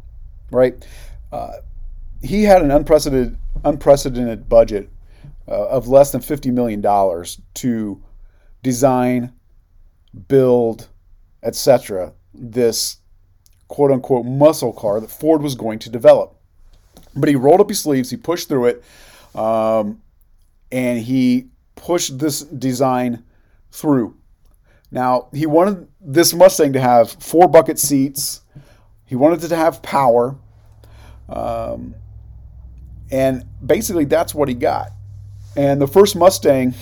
right? 0.51 0.87
Uh, 1.31 1.53
he 2.23 2.45
had 2.45 2.63
an 2.63 2.71
unprecedented 2.71 3.39
unprecedented 3.65 4.49
budget 4.49 4.91
uh, 5.49 5.69
of 5.69 5.89
less 5.89 6.13
than 6.13 6.21
fifty 6.21 6.51
million 6.51 6.81
dollars 6.81 7.41
to 7.55 8.03
design, 8.63 9.33
build, 10.29 10.89
etc. 11.43 12.13
This 12.33 12.99
quote 13.69 13.91
unquote 13.91 14.27
muscle 14.27 14.73
car 14.73 15.01
that 15.01 15.11
Ford 15.11 15.43
was 15.43 15.55
going 15.55 15.79
to 15.81 15.91
develop. 15.91 16.37
But 17.15 17.29
he 17.29 17.37
rolled 17.37 17.61
up 17.61 17.69
his 17.69 17.81
sleeves, 17.81 18.11
he 18.11 18.17
pushed 18.17 18.49
through 18.49 18.67
it, 18.67 18.85
um, 19.35 20.01
and 20.71 20.99
he 20.99 21.49
pushed 21.75 22.19
this 22.19 22.41
design 22.43 23.25
through. 23.71 24.17
Now, 24.91 25.29
he 25.33 25.47
wanted 25.47 25.89
this 26.01 26.35
Mustang 26.35 26.75
to 26.75 26.81
have 26.81 27.11
four 27.11 27.49
bucket 27.49 27.79
seats. 27.79 28.43
He 29.07 29.17
wanted 29.17 29.43
it 29.43 29.49
to 29.49 29.57
have 29.57 29.83
power. 29.83 30.37
Um, 31.29 31.95
and 33.13 33.45
basically, 33.65 34.07
that's 34.07 34.35
what 34.35 34.49
he 34.49 34.55
got. 34.55 34.91
And 35.55 35.81
the 35.81 35.87
first 35.87 36.17
Mustang 36.17 36.75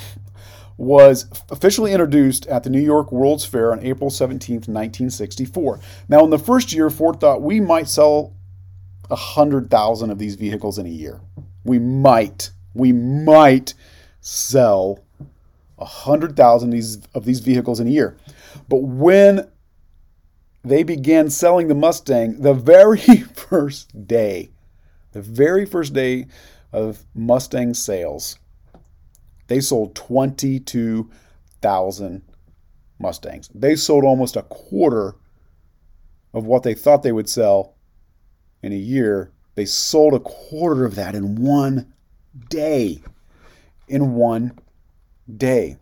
was 0.76 1.26
officially 1.50 1.92
introduced 1.92 2.46
at 2.46 2.62
the 2.62 2.70
New 2.70 2.80
York 2.80 3.12
World's 3.12 3.44
Fair 3.44 3.72
on 3.72 3.84
April 3.84 4.08
17, 4.08 4.54
1964. 4.56 5.80
Now, 6.08 6.25
in 6.25 6.30
the 6.30 6.38
first 6.38 6.72
year, 6.72 6.88
Ford 6.88 7.20
thought 7.20 7.42
we 7.42 7.60
might 7.60 7.88
sell 7.88 8.32
100,000 9.08 10.10
of 10.10 10.18
these 10.18 10.37
vehicles 10.37 10.78
in 10.78 10.87
a 10.87 10.90
year. 10.90 11.20
We 11.64 11.78
might, 11.78 12.50
we 12.72 12.92
might 12.92 13.75
sell 14.20 15.04
100,000 15.76 16.68
of 16.68 16.72
these, 16.72 16.99
of 17.12 17.25
these 17.25 17.40
vehicles 17.40 17.80
in 17.80 17.88
a 17.88 17.90
year. 17.90 18.16
But 18.68 18.82
when 18.82 19.50
they 20.62 20.82
began 20.82 21.30
selling 21.30 21.68
the 21.68 21.75
Mustang 21.75 22.40
the 22.40 22.54
very 22.54 22.99
first 23.34 24.06
day. 24.06 24.50
The 25.12 25.22
very 25.22 25.66
first 25.66 25.92
day 25.92 26.26
of 26.72 27.04
Mustang 27.14 27.74
sales, 27.74 28.38
they 29.48 29.60
sold 29.60 29.96
22,000 29.96 32.22
Mustangs. 32.98 33.50
They 33.54 33.76
sold 33.76 34.04
almost 34.04 34.36
a 34.36 34.42
quarter 34.42 35.16
of 36.32 36.44
what 36.44 36.62
they 36.62 36.74
thought 36.74 37.02
they 37.02 37.12
would 37.12 37.28
sell 37.28 37.74
in 38.62 38.72
a 38.72 38.76
year. 38.76 39.32
They 39.56 39.64
sold 39.64 40.14
a 40.14 40.20
quarter 40.20 40.84
of 40.84 40.94
that 40.94 41.14
in 41.14 41.36
one 41.36 41.92
day. 42.48 43.02
In 43.88 44.14
one 44.14 44.58
day. 45.36 45.76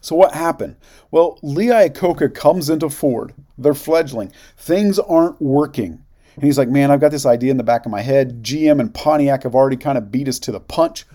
So 0.00 0.16
what 0.16 0.32
happened? 0.32 0.76
Well, 1.10 1.38
Lee 1.42 1.66
Iacocca 1.66 2.34
comes 2.34 2.70
into 2.70 2.88
Ford. 2.88 3.34
They're 3.58 3.74
fledgling. 3.74 4.32
Things 4.56 4.98
aren't 4.98 5.42
working. 5.42 6.02
And 6.36 6.44
he's 6.44 6.58
like, 6.58 6.68
man, 6.68 6.90
I've 6.90 7.00
got 7.00 7.10
this 7.10 7.26
idea 7.26 7.50
in 7.50 7.56
the 7.56 7.64
back 7.64 7.86
of 7.86 7.90
my 7.90 8.02
head. 8.02 8.42
GM 8.42 8.78
and 8.78 8.92
Pontiac 8.92 9.42
have 9.44 9.54
already 9.54 9.76
kind 9.76 9.96
of 9.96 10.12
beat 10.12 10.28
us 10.28 10.38
to 10.40 10.52
the 10.52 10.60
punch, 10.60 11.06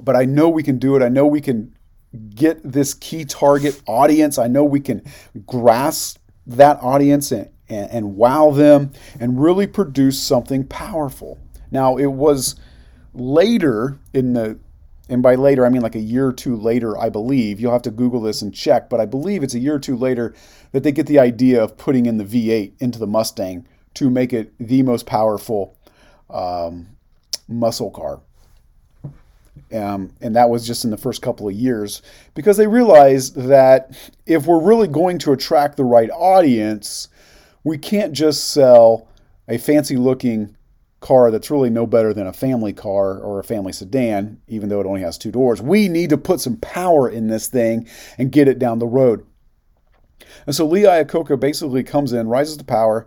but 0.00 0.14
I 0.14 0.24
know 0.24 0.48
we 0.48 0.62
can 0.62 0.78
do 0.78 0.94
it. 0.96 1.02
I 1.02 1.08
know 1.08 1.26
we 1.26 1.40
can 1.40 1.74
get 2.34 2.60
this 2.62 2.94
key 2.94 3.24
target 3.24 3.82
audience. 3.86 4.38
I 4.38 4.46
know 4.46 4.64
we 4.64 4.80
can 4.80 5.02
grasp 5.44 6.18
that 6.46 6.78
audience 6.80 7.32
and, 7.32 7.50
and, 7.68 7.90
and 7.90 8.16
wow 8.16 8.52
them 8.52 8.92
and 9.18 9.42
really 9.42 9.66
produce 9.66 10.22
something 10.22 10.64
powerful. 10.66 11.38
Now, 11.72 11.96
it 11.96 12.06
was 12.06 12.54
later 13.12 13.98
in 14.12 14.34
the 14.34 14.58
and 15.06 15.22
by 15.22 15.34
later 15.34 15.66
I 15.66 15.68
mean 15.68 15.82
like 15.82 15.96
a 15.96 16.00
year 16.00 16.28
or 16.28 16.32
two 16.32 16.56
later, 16.56 16.96
I 16.98 17.10
believe. 17.10 17.60
You'll 17.60 17.72
have 17.72 17.82
to 17.82 17.90
Google 17.90 18.22
this 18.22 18.40
and 18.40 18.54
check, 18.54 18.88
but 18.88 19.00
I 19.00 19.06
believe 19.06 19.42
it's 19.42 19.52
a 19.52 19.58
year 19.58 19.74
or 19.74 19.78
two 19.78 19.96
later 19.96 20.34
that 20.72 20.82
they 20.82 20.92
get 20.92 21.06
the 21.06 21.18
idea 21.18 21.62
of 21.62 21.76
putting 21.76 22.06
in 22.06 22.16
the 22.16 22.24
V8 22.24 22.72
into 22.80 22.98
the 22.98 23.06
Mustang 23.06 23.66
to 23.94 24.10
make 24.10 24.32
it 24.32 24.52
the 24.58 24.82
most 24.82 25.06
powerful 25.06 25.76
um, 26.30 26.88
muscle 27.48 27.90
car. 27.90 28.20
Um, 29.72 30.12
and 30.20 30.36
that 30.36 30.50
was 30.50 30.66
just 30.66 30.84
in 30.84 30.90
the 30.90 30.96
first 30.96 31.22
couple 31.22 31.48
of 31.48 31.54
years 31.54 32.02
because 32.34 32.56
they 32.56 32.66
realized 32.66 33.36
that 33.36 33.96
if 34.26 34.46
we're 34.46 34.60
really 34.60 34.88
going 34.88 35.18
to 35.20 35.32
attract 35.32 35.76
the 35.76 35.84
right 35.84 36.10
audience, 36.10 37.08
we 37.64 37.78
can't 37.78 38.12
just 38.12 38.52
sell 38.52 39.08
a 39.48 39.58
fancy 39.58 39.96
looking 39.96 40.56
car 41.00 41.30
that's 41.30 41.50
really 41.50 41.70
no 41.70 41.86
better 41.86 42.14
than 42.14 42.26
a 42.26 42.32
family 42.32 42.72
car 42.72 43.18
or 43.18 43.38
a 43.38 43.44
family 43.44 43.72
sedan, 43.72 44.40
even 44.48 44.68
though 44.68 44.80
it 44.80 44.86
only 44.86 45.02
has 45.02 45.18
two 45.18 45.30
doors. 45.30 45.60
We 45.60 45.88
need 45.88 46.10
to 46.10 46.18
put 46.18 46.40
some 46.40 46.56
power 46.56 47.08
in 47.08 47.28
this 47.28 47.48
thing 47.48 47.88
and 48.16 48.32
get 48.32 48.48
it 48.48 48.58
down 48.58 48.78
the 48.78 48.86
road. 48.86 49.26
And 50.46 50.54
so 50.54 50.66
Lee 50.66 50.82
Iacocca 50.82 51.38
basically 51.38 51.82
comes 51.82 52.12
in, 52.12 52.28
rises 52.28 52.56
to 52.56 52.64
power, 52.64 53.06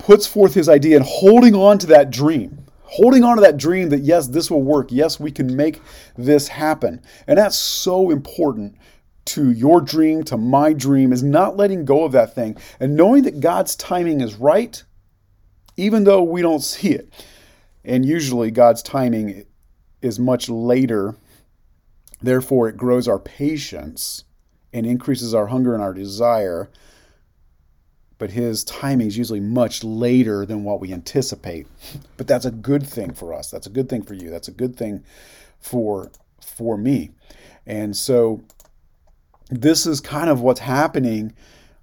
puts 0.00 0.26
forth 0.26 0.54
his 0.54 0.68
idea, 0.68 0.96
and 0.96 1.06
holding 1.06 1.54
on 1.54 1.78
to 1.78 1.86
that 1.86 2.10
dream, 2.10 2.64
holding 2.82 3.24
on 3.24 3.36
to 3.36 3.42
that 3.42 3.56
dream 3.56 3.88
that 3.90 4.00
yes, 4.00 4.28
this 4.28 4.50
will 4.50 4.62
work. 4.62 4.88
Yes, 4.90 5.20
we 5.20 5.30
can 5.30 5.54
make 5.54 5.80
this 6.16 6.48
happen. 6.48 7.00
And 7.26 7.38
that's 7.38 7.56
so 7.56 8.10
important 8.10 8.76
to 9.26 9.50
your 9.50 9.80
dream, 9.80 10.24
to 10.24 10.36
my 10.36 10.72
dream, 10.72 11.12
is 11.12 11.22
not 11.22 11.56
letting 11.56 11.84
go 11.84 12.04
of 12.04 12.12
that 12.12 12.34
thing 12.34 12.56
and 12.80 12.96
knowing 12.96 13.22
that 13.22 13.40
God's 13.40 13.76
timing 13.76 14.20
is 14.20 14.34
right 14.34 14.82
even 15.80 16.04
though 16.04 16.22
we 16.22 16.42
don't 16.42 16.62
see 16.62 16.90
it. 16.90 17.26
And 17.84 18.04
usually 18.04 18.50
God's 18.50 18.82
timing 18.82 19.46
is 20.02 20.18
much 20.18 20.48
later. 20.48 21.16
Therefore, 22.20 22.68
it 22.68 22.76
grows 22.76 23.08
our 23.08 23.18
patience 23.18 24.24
and 24.72 24.84
increases 24.84 25.34
our 25.34 25.46
hunger 25.46 25.72
and 25.74 25.82
our 25.82 25.94
desire. 25.94 26.70
But 28.20 28.30
His 28.30 28.64
timing 28.64 29.06
is 29.08 29.16
usually 29.16 29.40
much 29.40 29.82
later 29.82 30.44
than 30.44 30.62
what 30.62 30.78
we 30.78 30.92
anticipate. 30.92 31.66
But 32.18 32.28
that's 32.28 32.44
a 32.44 32.50
good 32.50 32.86
thing 32.86 33.14
for 33.14 33.32
us. 33.32 33.50
That's 33.50 33.66
a 33.66 33.70
good 33.70 33.88
thing 33.88 34.02
for 34.02 34.12
you. 34.12 34.28
That's 34.28 34.46
a 34.46 34.52
good 34.52 34.76
thing 34.76 35.02
for 35.58 36.12
for 36.40 36.76
me. 36.76 37.12
And 37.66 37.96
so, 37.96 38.42
this 39.48 39.86
is 39.86 40.02
kind 40.02 40.28
of 40.28 40.42
what's 40.42 40.60
happening 40.60 41.34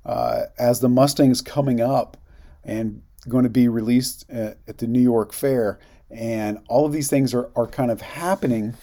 uh, 0.06 0.43
as 0.60 0.80
the 0.80 0.89
Mustang's 0.89 1.41
coming 1.41 1.82
up 1.82 2.17
and 2.63 3.02
going 3.28 3.43
to 3.43 3.50
be 3.50 3.67
released 3.67 4.30
at, 4.30 4.60
at 4.67 4.78
the 4.78 4.86
New 4.86 5.02
York 5.02 5.34
Fair. 5.34 5.80
And 6.12 6.60
all 6.69 6.86
of 6.86 6.93
these 6.93 7.10
things 7.10 7.34
are, 7.34 7.50
are 7.56 7.67
kind 7.67 7.89
of 7.89 8.02
happening. 8.02 8.76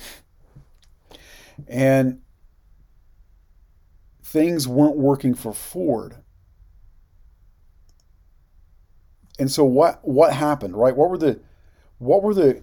And 1.68 2.20
things 4.24 4.66
weren't 4.66 4.96
working 4.96 5.34
for 5.34 5.52
Ford. 5.52 6.16
And 9.38 9.50
so 9.50 9.64
what 9.64 10.00
what 10.02 10.32
happened, 10.32 10.76
right? 10.76 10.96
What 10.96 11.10
were 11.10 11.18
the 11.18 11.40
what 11.98 12.22
were 12.22 12.34
the 12.34 12.62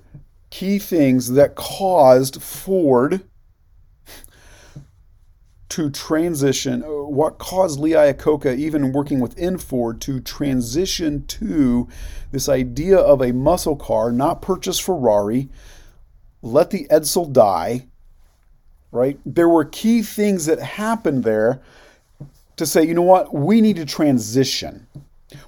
key 0.49 0.79
things 0.79 1.31
that 1.31 1.55
caused 1.55 2.41
Ford 2.41 3.21
to 5.71 5.89
transition, 5.89 6.83
uh, 6.83 6.87
what 6.87 7.37
caused 7.37 7.79
Lee 7.79 7.91
Iacocca, 7.91 8.57
even 8.57 8.91
working 8.91 9.21
within 9.21 9.57
Ford, 9.57 10.01
to 10.01 10.19
transition 10.19 11.25
to 11.27 11.87
this 12.33 12.49
idea 12.49 12.97
of 12.97 13.21
a 13.21 13.31
muscle 13.31 13.77
car, 13.77 14.11
not 14.11 14.41
purchase 14.41 14.79
Ferrari, 14.79 15.47
let 16.41 16.71
the 16.71 16.87
Edsel 16.91 17.31
die, 17.31 17.87
right? 18.91 19.17
There 19.25 19.47
were 19.47 19.63
key 19.63 20.01
things 20.01 20.45
that 20.47 20.59
happened 20.59 21.23
there 21.23 21.61
to 22.57 22.65
say, 22.65 22.85
you 22.85 22.93
know 22.93 23.01
what, 23.01 23.33
we 23.33 23.61
need 23.61 23.77
to 23.77 23.85
transition. 23.85 24.87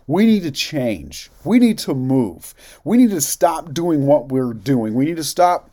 We 0.07 0.25
need 0.25 0.43
to 0.43 0.51
change. 0.51 1.29
We 1.43 1.59
need 1.59 1.77
to 1.79 1.93
move. 1.93 2.53
We 2.83 2.97
need 2.97 3.11
to 3.11 3.21
stop 3.21 3.73
doing 3.73 4.05
what 4.05 4.29
we're 4.29 4.53
doing. 4.53 4.93
We 4.93 5.05
need 5.05 5.17
to 5.17 5.23
stop 5.23 5.69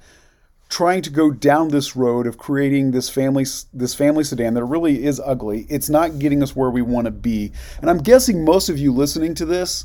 trying 0.71 1.03
to 1.03 1.11
go 1.11 1.33
down 1.33 1.69
this 1.69 1.97
road 1.97 2.27
of 2.27 2.39
creating 2.39 2.93
this 2.93 3.11
family 3.11 3.45
this 3.75 3.95
family 3.95 4.25
sedan 4.25 4.55
that 4.55 4.65
really 4.65 5.05
is 5.05 5.21
ugly. 5.21 5.67
It's 5.69 5.91
not 5.91 6.19
getting 6.19 6.43
us 6.43 6.57
where 6.57 6.71
we 6.71 6.81
want 6.81 7.07
to 7.07 7.11
be. 7.11 7.53
And 7.81 7.91
I'm 7.91 7.99
guessing 7.99 8.45
most 8.45 8.69
of 8.69 8.79
you 8.79 8.93
listening 8.93 9.35
to 9.35 9.45
this, 9.45 9.85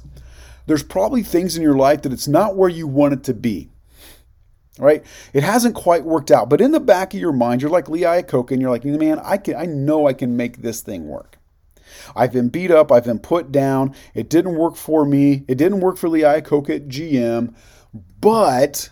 there's 0.67 0.83
probably 0.83 1.23
things 1.23 1.57
in 1.57 1.63
your 1.63 1.75
life 1.75 2.03
that 2.03 2.13
it's 2.13 2.27
not 2.27 2.55
where 2.55 2.69
you 2.69 2.87
want 2.87 3.13
it 3.13 3.23
to 3.25 3.33
be. 3.33 3.69
Right? 4.77 5.03
It 5.33 5.43
hasn't 5.43 5.73
quite 5.73 6.03
worked 6.03 6.31
out. 6.31 6.49
But 6.49 6.61
in 6.61 6.71
the 6.71 6.81
back 6.81 7.13
of 7.13 7.19
your 7.19 7.31
mind, 7.31 7.61
you're 7.61 7.71
like 7.71 7.89
Lee 7.89 8.01
Iacocca 8.01 8.51
and 8.51 8.61
you're 8.61 8.71
like, 8.71 8.85
man, 8.85 9.19
I 9.23 9.37
can 9.37 9.55
I 9.55 9.65
know 9.65 10.07
I 10.07 10.13
can 10.13 10.37
make 10.37 10.61
this 10.61 10.81
thing 10.81 11.07
work. 11.07 11.39
I've 12.15 12.31
been 12.31 12.49
beat 12.49 12.71
up, 12.71 12.91
I've 12.91 13.05
been 13.05 13.19
put 13.19 13.51
down. 13.51 13.95
It 14.13 14.29
didn't 14.29 14.55
work 14.55 14.75
for 14.75 15.05
me. 15.05 15.43
It 15.47 15.57
didn't 15.57 15.79
work 15.79 15.97
for 15.97 16.09
Lee 16.09 16.21
Iacocca 16.21 16.75
at 16.75 16.87
GM, 16.87 17.55
but 18.19 18.89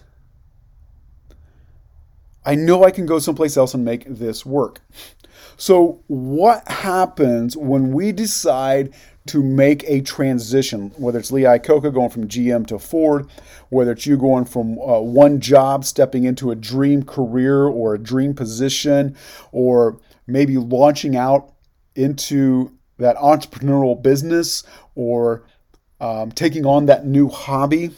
I 2.45 2.55
know 2.55 2.83
I 2.83 2.91
can 2.91 3.05
go 3.05 3.19
someplace 3.19 3.57
else 3.57 3.73
and 3.73 3.85
make 3.85 4.05
this 4.07 4.45
work. 4.45 4.81
So, 5.55 6.03
what 6.07 6.67
happens 6.67 7.55
when 7.55 7.91
we 7.91 8.11
decide 8.11 8.93
to 9.27 9.41
make 9.41 9.83
a 9.87 10.01
transition, 10.01 10.91
whether 10.97 11.19
it's 11.19 11.31
Lee 11.31 11.43
Iacocca 11.43 11.93
going 11.93 12.09
from 12.09 12.27
GM 12.27 12.67
to 12.67 12.77
Ford, 12.77 13.29
whether 13.69 13.91
it's 13.91 14.05
you 14.05 14.17
going 14.17 14.45
from 14.45 14.77
uh, 14.79 14.99
one 14.99 15.39
job 15.39 15.85
stepping 15.85 16.25
into 16.25 16.51
a 16.51 16.55
dream 16.55 17.03
career 17.03 17.63
or 17.65 17.93
a 17.93 17.99
dream 17.99 18.33
position, 18.33 19.15
or 19.51 19.99
maybe 20.27 20.57
launching 20.57 21.15
out 21.15 21.53
into 21.95 22.71
that 23.03 23.15
entrepreneurial 23.17 24.01
business 24.01 24.63
or 24.95 25.43
um, 26.01 26.31
taking 26.31 26.65
on 26.65 26.87
that 26.87 27.05
new 27.05 27.29
hobby? 27.29 27.91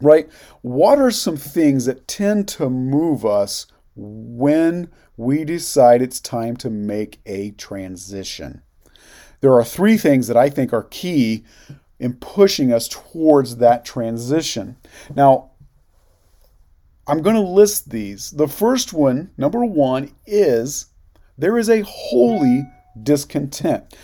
right? 0.00 0.28
What 0.62 0.98
are 0.98 1.10
some 1.10 1.36
things 1.36 1.86
that 1.86 2.08
tend 2.08 2.48
to 2.48 2.68
move 2.68 3.24
us 3.24 3.66
when 3.94 4.90
we 5.16 5.44
decide 5.44 6.02
it's 6.02 6.20
time 6.20 6.56
to 6.58 6.70
make 6.70 7.20
a 7.26 7.52
transition? 7.52 8.62
There 9.40 9.54
are 9.54 9.64
three 9.64 9.96
things 9.96 10.28
that 10.28 10.36
I 10.36 10.50
think 10.50 10.72
are 10.72 10.84
key 10.84 11.44
in 11.98 12.14
pushing 12.14 12.72
us 12.72 12.88
towards 12.88 13.56
that 13.56 13.84
transition. 13.84 14.76
Now, 15.14 15.52
I'm 17.06 17.22
going 17.22 17.36
to 17.36 17.42
list 17.42 17.90
these. 17.90 18.32
The 18.32 18.48
first 18.48 18.92
one, 18.92 19.30
number 19.36 19.64
one, 19.64 20.12
is 20.26 20.86
there 21.38 21.56
is 21.58 21.70
a 21.70 21.82
holy 21.82 22.64
discontent. 23.00 23.94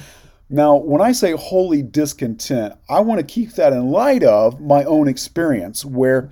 Now, 0.53 0.77
when 0.77 1.01
I 1.01 1.13
say 1.13 1.33
holy 1.33 1.81
discontent, 1.81 2.75
I 2.87 3.01
want 3.01 3.21
to 3.21 3.27
keep 3.27 3.53
that 3.53 3.73
in 3.73 3.91
light 3.91 4.23
of 4.23 4.61
my 4.61 4.85
own 4.85 5.09
experience 5.09 5.83
where 5.83 6.29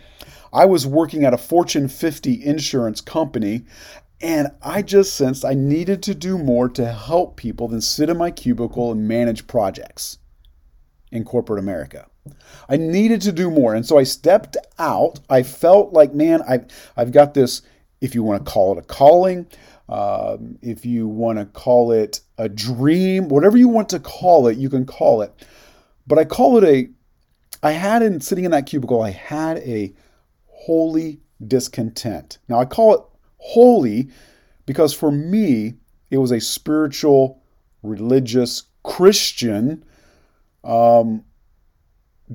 I 0.53 0.67
was 0.67 0.87
working 0.87 1.25
at 1.25 1.33
a 1.33 1.39
Fortune 1.39 1.89
50 1.89 2.45
insurance 2.45 3.01
company 3.01 3.65
and 4.21 4.49
I 4.61 4.83
just 4.83 5.15
sensed 5.15 5.43
I 5.43 5.55
needed 5.55 6.03
to 6.03 6.15
do 6.15 6.37
more 6.37 6.69
to 6.69 6.93
help 6.93 7.37
people 7.37 7.69
than 7.69 7.81
sit 7.81 8.11
in 8.11 8.19
my 8.19 8.31
cubicle 8.31 8.93
and 8.93 9.09
manage 9.09 9.47
projects 9.47 10.19
in 11.11 11.25
corporate 11.25 11.59
America. 11.59 12.07
I 12.69 12.77
needed 12.77 13.23
to 13.23 13.33
do 13.33 13.51
more. 13.51 13.75
And 13.75 13.87
so 13.87 13.97
I 13.97 14.03
stepped 14.03 14.59
out. 14.79 15.21
I 15.31 15.43
felt 15.43 15.95
like, 15.95 16.13
man, 16.13 16.43
I've, 16.47 16.67
I've 16.95 17.13
got 17.13 17.33
this, 17.33 17.63
if 18.03 18.15
you 18.15 18.23
want 18.23 18.45
to 18.45 18.53
call 18.53 18.73
it 18.73 18.79
a 18.79 18.87
calling, 18.87 19.47
um, 19.91 20.57
if 20.63 20.87
you 20.87 21.09
want 21.09 21.39
to 21.39 21.47
call 21.47 21.91
it 21.91 22.21
a 22.39 22.49
dream, 22.49 23.29
whatever 23.29 23.57
you 23.57 23.69
want 23.69 23.89
to 23.89 23.99
call 23.99 24.47
it, 24.47 24.57
you 24.57 24.71
can 24.71 24.87
call 24.87 25.21
it. 25.21 25.45
But 26.07 26.19
I 26.19 26.25
call 26.25 26.59
it 26.59 26.65
a, 26.65 26.89
I 27.63 27.73
had 27.73 28.03
in 28.03 28.21
sitting 28.21 28.45
in 28.45 28.53
that 28.53 28.67
cubicle, 28.67 29.03
I 29.03 29.11
had 29.11 29.59
a 29.59 29.93
holy 30.47 31.21
discontent. 31.45 32.39
Now 32.49 32.61
I 32.61 32.67
call 32.67 32.95
it 32.95 33.01
holy 33.39 34.11
because 34.65 34.95
for 34.95 35.11
me, 35.11 35.75
it 36.11 36.19
was 36.19 36.31
a 36.31 36.41
spiritual, 36.41 37.43
religious, 37.83 38.63
Christian 38.85 39.85
um, 40.63 41.25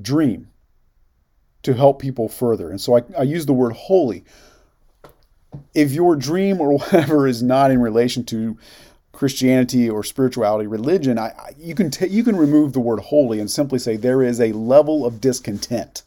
dream 0.00 0.48
to 1.62 1.72
help 1.72 2.00
people 2.00 2.28
further. 2.28 2.70
And 2.70 2.80
so 2.80 2.98
I, 2.98 3.02
I 3.18 3.22
use 3.22 3.46
the 3.46 3.54
word 3.54 3.72
holy 3.72 4.24
if 5.74 5.92
your 5.92 6.16
dream 6.16 6.60
or 6.60 6.72
whatever 6.78 7.26
is 7.26 7.42
not 7.42 7.70
in 7.70 7.80
relation 7.80 8.24
to 8.24 8.56
Christianity 9.12 9.88
or 9.88 10.04
spirituality, 10.04 10.66
religion, 10.66 11.18
I, 11.18 11.28
I, 11.28 11.54
you 11.58 11.74
can 11.74 11.90
t- 11.90 12.08
you 12.08 12.22
can 12.22 12.36
remove 12.36 12.72
the 12.72 12.80
word 12.80 13.00
holy 13.00 13.40
and 13.40 13.50
simply 13.50 13.78
say 13.78 13.96
there 13.96 14.22
is 14.22 14.40
a 14.40 14.52
level 14.52 15.06
of 15.06 15.20
discontent. 15.20 16.02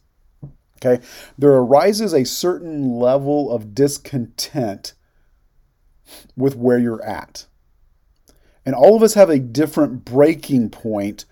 Okay, 0.78 1.04
there 1.38 1.52
arises 1.52 2.14
a 2.14 2.24
certain 2.24 3.00
level 3.00 3.52
of 3.52 3.76
discontent 3.76 4.94
with 6.38 6.56
where 6.56 6.78
you're 6.78 7.04
at, 7.04 7.48
and 8.66 8.76
all 8.76 8.96
of 8.96 9.04
us 9.04 9.16
have 9.16 9.30
a 9.30 9.40
different 9.40 10.06
breaking 10.06 10.70
point 10.70 11.26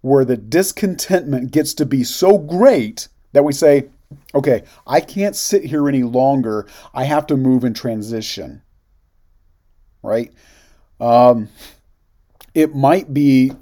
where 0.00 0.24
the 0.24 0.36
discontentment 0.36 1.50
gets 1.50 1.74
to 1.74 1.86
be 1.86 2.04
so 2.04 2.38
great 2.38 3.08
that 3.32 3.42
we 3.42 3.52
say, 3.52 3.88
okay, 4.34 4.64
I 4.86 5.00
can't 5.00 5.36
sit 5.36 5.64
here 5.64 5.88
any 5.88 6.02
longer. 6.02 6.66
I 6.92 7.04
have 7.04 7.26
to 7.28 7.36
move 7.36 7.64
and 7.64 7.74
transition. 7.74 8.62
Right? 10.02 10.32
Um, 11.00 11.48
it 12.54 12.74
might 12.74 13.12
be 13.12 13.52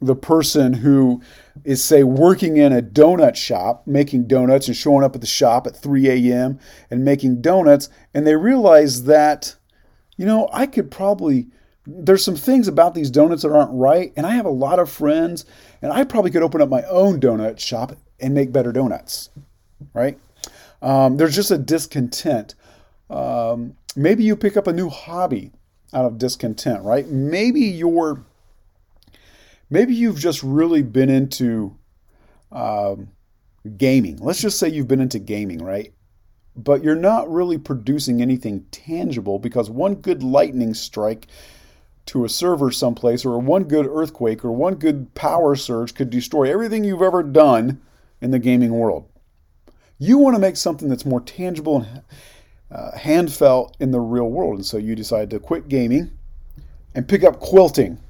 the 0.00 0.16
person 0.16 0.72
who 0.72 1.22
is, 1.64 1.82
say, 1.82 2.02
working 2.02 2.56
in 2.56 2.72
a 2.72 2.82
donut 2.82 3.36
shop, 3.36 3.86
making 3.86 4.26
donuts 4.26 4.66
and 4.66 4.76
showing 4.76 5.04
up 5.04 5.14
at 5.14 5.20
the 5.20 5.26
shop 5.26 5.66
at 5.66 5.76
3 5.76 6.08
a.m. 6.08 6.58
and 6.90 7.04
making 7.04 7.40
donuts, 7.40 7.88
and 8.12 8.26
they 8.26 8.36
realize 8.36 9.04
that, 9.04 9.54
you 10.16 10.26
know, 10.26 10.48
I 10.52 10.66
could 10.66 10.90
probably 10.90 11.48
there's 11.86 12.24
some 12.24 12.36
things 12.36 12.68
about 12.68 12.94
these 12.94 13.10
donuts 13.10 13.42
that 13.42 13.52
aren't 13.52 13.72
right 13.72 14.12
and 14.16 14.24
i 14.24 14.34
have 14.34 14.46
a 14.46 14.50
lot 14.50 14.78
of 14.78 14.88
friends 14.88 15.44
and 15.80 15.92
i 15.92 16.04
probably 16.04 16.30
could 16.30 16.42
open 16.42 16.60
up 16.60 16.68
my 16.68 16.82
own 16.84 17.20
donut 17.20 17.58
shop 17.58 17.96
and 18.20 18.34
make 18.34 18.52
better 18.52 18.72
donuts 18.72 19.30
right? 19.94 20.18
Um, 20.80 21.16
there's 21.16 21.34
just 21.34 21.50
a 21.50 21.58
discontent. 21.58 22.54
Um, 23.08 23.76
maybe 23.94 24.24
you 24.24 24.36
pick 24.36 24.56
up 24.56 24.66
a 24.66 24.72
new 24.72 24.88
hobby 24.88 25.52
out 25.92 26.04
of 26.04 26.18
discontent, 26.18 26.82
right? 26.82 27.06
Maybe 27.06 27.60
you're, 27.60 28.24
maybe 29.70 29.94
you've 29.94 30.18
just 30.18 30.42
really 30.42 30.82
been 30.82 31.10
into 31.10 31.76
um, 32.50 33.08
gaming. 33.76 34.16
Let's 34.16 34.40
just 34.40 34.58
say 34.58 34.68
you've 34.68 34.88
been 34.88 35.00
into 35.00 35.18
gaming, 35.18 35.58
right? 35.58 35.92
But 36.56 36.82
you're 36.82 36.96
not 36.96 37.30
really 37.30 37.58
producing 37.58 38.20
anything 38.20 38.66
tangible 38.70 39.38
because 39.38 39.70
one 39.70 39.96
good 39.96 40.22
lightning 40.22 40.74
strike 40.74 41.26
to 42.06 42.24
a 42.24 42.28
server 42.28 42.70
someplace, 42.70 43.24
or 43.24 43.38
one 43.38 43.64
good 43.64 43.86
earthquake, 43.86 44.44
or 44.44 44.50
one 44.50 44.74
good 44.74 45.14
power 45.14 45.54
surge 45.54 45.94
could 45.94 46.10
destroy 46.10 46.50
everything 46.50 46.82
you've 46.82 47.00
ever 47.00 47.22
done 47.22 47.80
in 48.20 48.32
the 48.32 48.40
gaming 48.40 48.72
world. 48.72 49.08
You 50.02 50.18
want 50.18 50.34
to 50.34 50.40
make 50.40 50.56
something 50.56 50.88
that's 50.88 51.06
more 51.06 51.20
tangible 51.20 51.76
and 51.76 52.02
uh, 52.72 52.98
hand 52.98 53.32
felt 53.32 53.76
in 53.78 53.92
the 53.92 54.00
real 54.00 54.28
world. 54.28 54.56
And 54.56 54.66
so 54.66 54.76
you 54.76 54.96
decide 54.96 55.30
to 55.30 55.38
quit 55.38 55.68
gaming 55.68 56.10
and 56.92 57.06
pick 57.06 57.22
up 57.22 57.38
quilting. 57.38 58.00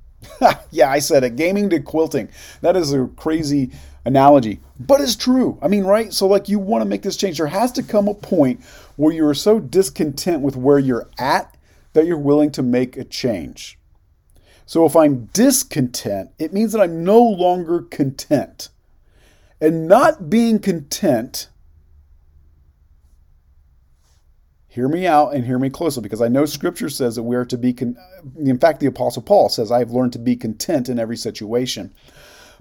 yeah, 0.70 0.90
I 0.90 0.98
said 0.98 1.24
it. 1.24 1.36
Gaming 1.36 1.68
to 1.68 1.80
quilting. 1.80 2.30
That 2.62 2.74
is 2.74 2.94
a 2.94 3.08
crazy 3.16 3.70
analogy, 4.06 4.60
but 4.80 5.02
it's 5.02 5.14
true. 5.14 5.58
I 5.60 5.68
mean, 5.68 5.84
right? 5.84 6.10
So, 6.10 6.26
like, 6.26 6.48
you 6.48 6.58
want 6.58 6.80
to 6.80 6.88
make 6.88 7.02
this 7.02 7.18
change. 7.18 7.36
There 7.36 7.48
has 7.48 7.70
to 7.72 7.82
come 7.82 8.08
a 8.08 8.14
point 8.14 8.64
where 8.96 9.12
you 9.12 9.26
are 9.26 9.34
so 9.34 9.60
discontent 9.60 10.40
with 10.40 10.56
where 10.56 10.78
you're 10.78 11.10
at 11.18 11.54
that 11.92 12.06
you're 12.06 12.16
willing 12.16 12.50
to 12.52 12.62
make 12.62 12.96
a 12.96 13.04
change. 13.04 13.78
So, 14.64 14.86
if 14.86 14.96
I'm 14.96 15.26
discontent, 15.34 16.30
it 16.38 16.54
means 16.54 16.72
that 16.72 16.80
I'm 16.80 17.04
no 17.04 17.22
longer 17.22 17.82
content. 17.82 18.70
And 19.60 19.88
not 19.88 20.28
being 20.28 20.58
content, 20.58 21.48
hear 24.68 24.88
me 24.88 25.06
out 25.06 25.34
and 25.34 25.46
hear 25.46 25.58
me 25.58 25.70
closely 25.70 26.02
because 26.02 26.20
I 26.20 26.28
know 26.28 26.44
scripture 26.44 26.90
says 26.90 27.16
that 27.16 27.22
we 27.22 27.36
are 27.36 27.46
to 27.46 27.56
be, 27.56 27.72
con- 27.72 27.96
in 28.38 28.58
fact, 28.58 28.80
the 28.80 28.86
Apostle 28.86 29.22
Paul 29.22 29.48
says, 29.48 29.72
I 29.72 29.78
have 29.78 29.90
learned 29.90 30.12
to 30.12 30.18
be 30.18 30.36
content 30.36 30.88
in 30.88 30.98
every 30.98 31.16
situation. 31.16 31.94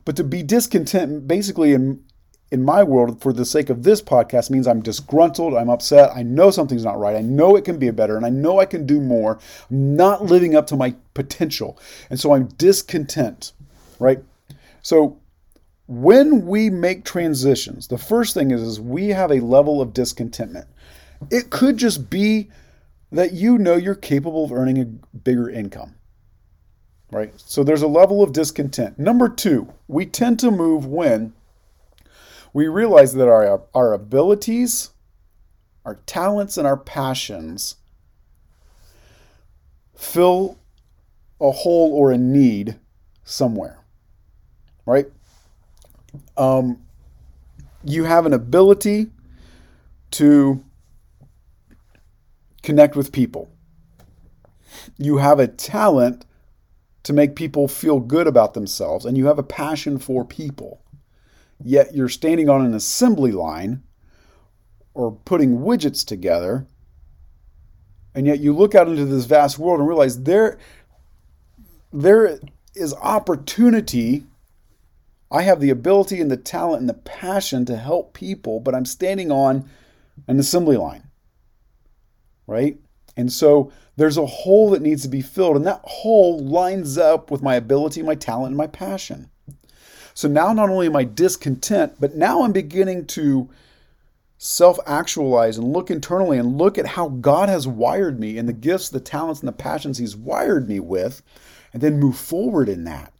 But 0.05 0.15
to 0.15 0.23
be 0.23 0.43
discontent, 0.43 1.27
basically, 1.27 1.73
in 1.73 2.03
in 2.51 2.63
my 2.63 2.83
world, 2.83 3.21
for 3.21 3.33
the 3.33 3.43
sake 3.43 3.69
of 3.69 3.83
this 3.83 4.01
podcast, 4.01 4.49
means 4.49 4.67
I'm 4.67 4.81
disgruntled, 4.81 5.55
I'm 5.55 5.69
upset, 5.69 6.15
I 6.15 6.21
know 6.23 6.51
something's 6.51 6.85
not 6.85 6.99
right, 6.99 7.15
I 7.15 7.21
know 7.21 7.55
it 7.55 7.65
can 7.65 7.79
be 7.79 7.89
better, 7.89 8.15
and 8.15 8.25
I 8.25 8.29
know 8.29 8.59
I 8.59 8.65
can 8.65 8.85
do 8.85 9.01
more. 9.01 9.39
Not 9.69 10.25
living 10.25 10.55
up 10.55 10.67
to 10.67 10.75
my 10.75 10.95
potential. 11.15 11.77
And 12.09 12.19
so 12.19 12.33
I'm 12.33 12.47
discontent, 12.49 13.51
right? 13.99 14.23
So 14.83 15.17
when 15.87 16.45
we 16.45 16.69
make 16.69 17.05
transitions, 17.05 17.87
the 17.87 17.97
first 17.97 18.33
thing 18.33 18.51
is, 18.51 18.61
is 18.61 18.79
we 18.79 19.09
have 19.09 19.31
a 19.31 19.39
level 19.39 19.81
of 19.81 19.93
discontentment. 19.93 20.67
It 21.29 21.49
could 21.49 21.77
just 21.77 22.09
be 22.09 22.49
that 23.11 23.33
you 23.33 23.57
know 23.57 23.75
you're 23.75 23.95
capable 23.95 24.43
of 24.43 24.51
earning 24.51 24.79
a 24.79 24.85
bigger 25.17 25.49
income. 25.49 25.95
Right? 27.11 27.31
So 27.37 27.63
there's 27.63 27.83
a 27.83 27.87
level 27.87 28.23
of 28.23 28.33
discontent. 28.33 28.97
Number 28.97 29.29
two, 29.29 29.71
we 29.87 30.05
tend 30.05 30.39
to 30.39 30.51
move 30.51 30.85
when 30.85 31.33
we 32.51 32.67
realize 32.67 33.13
that 33.13 33.27
our, 33.27 33.61
our 33.73 33.93
abilities, 33.93 34.89
our 35.85 35.95
talents, 36.07 36.57
and 36.57 36.65
our 36.65 36.77
passions 36.77 37.75
fill 39.95 40.57
a 41.39 41.51
hole 41.51 41.93
or 41.93 42.11
a 42.11 42.17
need 42.17 42.79
somewhere. 43.23 43.83
Right? 44.85 45.07
Um, 46.37 46.81
you 47.83 48.03
have 48.03 48.25
an 48.25 48.33
ability 48.33 49.11
to 50.11 50.63
connect 52.63 52.95
with 52.95 53.11
people. 53.11 53.49
You 54.97 55.17
have 55.17 55.39
a 55.39 55.47
talent 55.47 56.25
to 57.03 57.13
make 57.13 57.35
people 57.35 57.67
feel 57.67 57.99
good 57.99 58.27
about 58.27 58.53
themselves, 58.55 59.05
and 59.05 59.17
you 59.17 59.27
have 59.27 59.37
a 59.37 59.43
passion 59.43 59.99
for 59.99 60.25
people. 60.25 60.81
Yet 61.63 61.93
you're 61.95 62.09
standing 62.09 62.49
on 62.49 62.65
an 62.65 62.73
assembly 62.73 63.31
line 63.31 63.83
or 64.93 65.11
putting 65.11 65.59
widgets 65.59 66.05
together, 66.05 66.65
and 68.15 68.25
yet 68.25 68.39
you 68.39 68.55
look 68.55 68.73
out 68.73 68.87
into 68.87 69.05
this 69.05 69.25
vast 69.25 69.59
world 69.59 69.79
and 69.79 69.87
realize 69.87 70.23
there, 70.23 70.57
there 71.93 72.39
is 72.73 72.93
opportunity 72.95 74.25
I 75.35 75.41
have 75.41 75.59
the 75.59 75.69
ability 75.69 76.21
and 76.21 76.31
the 76.31 76.37
talent 76.37 76.79
and 76.79 76.87
the 76.87 76.93
passion 76.93 77.65
to 77.65 77.75
help 77.75 78.13
people, 78.13 78.61
but 78.61 78.73
I'm 78.73 78.85
standing 78.85 79.33
on 79.33 79.69
an 80.29 80.39
assembly 80.39 80.77
line. 80.77 81.09
Right? 82.47 82.77
And 83.17 83.29
so 83.29 83.69
there's 83.97 84.15
a 84.15 84.25
hole 84.25 84.69
that 84.69 84.81
needs 84.81 85.01
to 85.01 85.09
be 85.09 85.21
filled, 85.21 85.57
and 85.57 85.67
that 85.67 85.81
hole 85.83 86.39
lines 86.39 86.97
up 86.97 87.31
with 87.31 87.41
my 87.41 87.55
ability, 87.55 88.01
my 88.01 88.15
talent, 88.15 88.47
and 88.47 88.57
my 88.57 88.67
passion. 88.67 89.29
So 90.13 90.29
now 90.29 90.53
not 90.53 90.69
only 90.69 90.87
am 90.87 90.95
I 90.95 91.03
discontent, 91.03 91.95
but 91.99 92.15
now 92.15 92.43
I'm 92.43 92.53
beginning 92.53 93.05
to 93.07 93.49
self 94.37 94.79
actualize 94.87 95.57
and 95.57 95.73
look 95.73 95.91
internally 95.91 96.37
and 96.37 96.57
look 96.57 96.77
at 96.77 96.85
how 96.85 97.09
God 97.09 97.49
has 97.49 97.67
wired 97.67 98.21
me 98.21 98.37
and 98.37 98.47
the 98.47 98.53
gifts, 98.53 98.87
the 98.87 99.01
talents, 99.01 99.41
and 99.41 99.49
the 99.49 99.53
passions 99.53 99.97
He's 99.97 100.15
wired 100.15 100.69
me 100.69 100.79
with, 100.79 101.21
and 101.73 101.81
then 101.81 101.99
move 101.99 102.17
forward 102.17 102.69
in 102.69 102.85
that. 102.85 103.11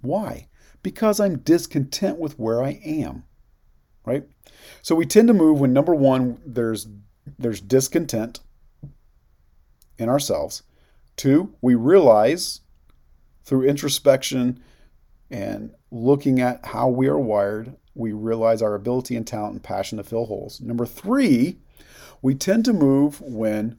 Why? 0.00 0.47
Because 0.88 1.20
I'm 1.20 1.40
discontent 1.40 2.18
with 2.18 2.38
where 2.38 2.62
I 2.62 2.80
am. 2.82 3.24
Right? 4.06 4.26
So 4.80 4.94
we 4.94 5.04
tend 5.04 5.28
to 5.28 5.34
move 5.34 5.60
when 5.60 5.74
number 5.74 5.94
1 5.94 6.40
there's 6.46 6.88
there's 7.38 7.60
discontent 7.60 8.40
in 9.98 10.08
ourselves. 10.08 10.62
Two, 11.14 11.54
we 11.60 11.74
realize 11.74 12.62
through 13.44 13.68
introspection 13.68 14.62
and 15.30 15.74
looking 15.90 16.40
at 16.40 16.64
how 16.64 16.88
we 16.88 17.06
are 17.06 17.18
wired, 17.18 17.76
we 17.94 18.12
realize 18.12 18.62
our 18.62 18.74
ability 18.74 19.14
and 19.14 19.26
talent 19.26 19.52
and 19.52 19.62
passion 19.62 19.98
to 19.98 20.04
fill 20.04 20.24
holes. 20.24 20.58
Number 20.58 20.86
three, 20.86 21.58
we 22.22 22.34
tend 22.34 22.64
to 22.64 22.72
move 22.72 23.20
when 23.20 23.76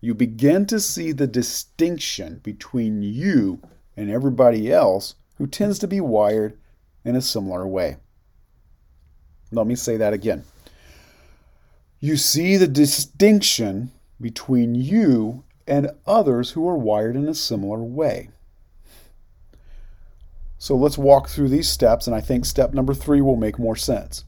you 0.00 0.14
begin 0.14 0.66
to 0.66 0.80
see 0.80 1.12
the 1.12 1.28
distinction 1.28 2.40
between 2.42 3.02
you 3.02 3.62
and 3.96 4.10
everybody 4.10 4.72
else 4.72 5.14
who 5.38 5.46
tends 5.46 5.78
to 5.78 5.88
be 5.88 6.00
wired 6.00 6.58
in 7.04 7.16
a 7.16 7.22
similar 7.22 7.66
way. 7.66 7.96
Let 9.50 9.66
me 9.66 9.76
say 9.76 9.96
that 9.96 10.12
again. 10.12 10.44
You 12.00 12.16
see 12.16 12.56
the 12.56 12.68
distinction 12.68 13.92
between 14.20 14.74
you 14.74 15.44
and 15.66 15.90
others 16.06 16.50
who 16.50 16.68
are 16.68 16.76
wired 16.76 17.16
in 17.16 17.28
a 17.28 17.34
similar 17.34 17.82
way. 17.82 18.30
So 20.58 20.76
let's 20.76 20.98
walk 20.98 21.28
through 21.28 21.50
these 21.50 21.68
steps, 21.68 22.06
and 22.06 22.16
I 22.16 22.20
think 22.20 22.44
step 22.44 22.74
number 22.74 22.92
three 22.92 23.20
will 23.20 23.36
make 23.36 23.58
more 23.58 23.76
sense. 23.76 24.24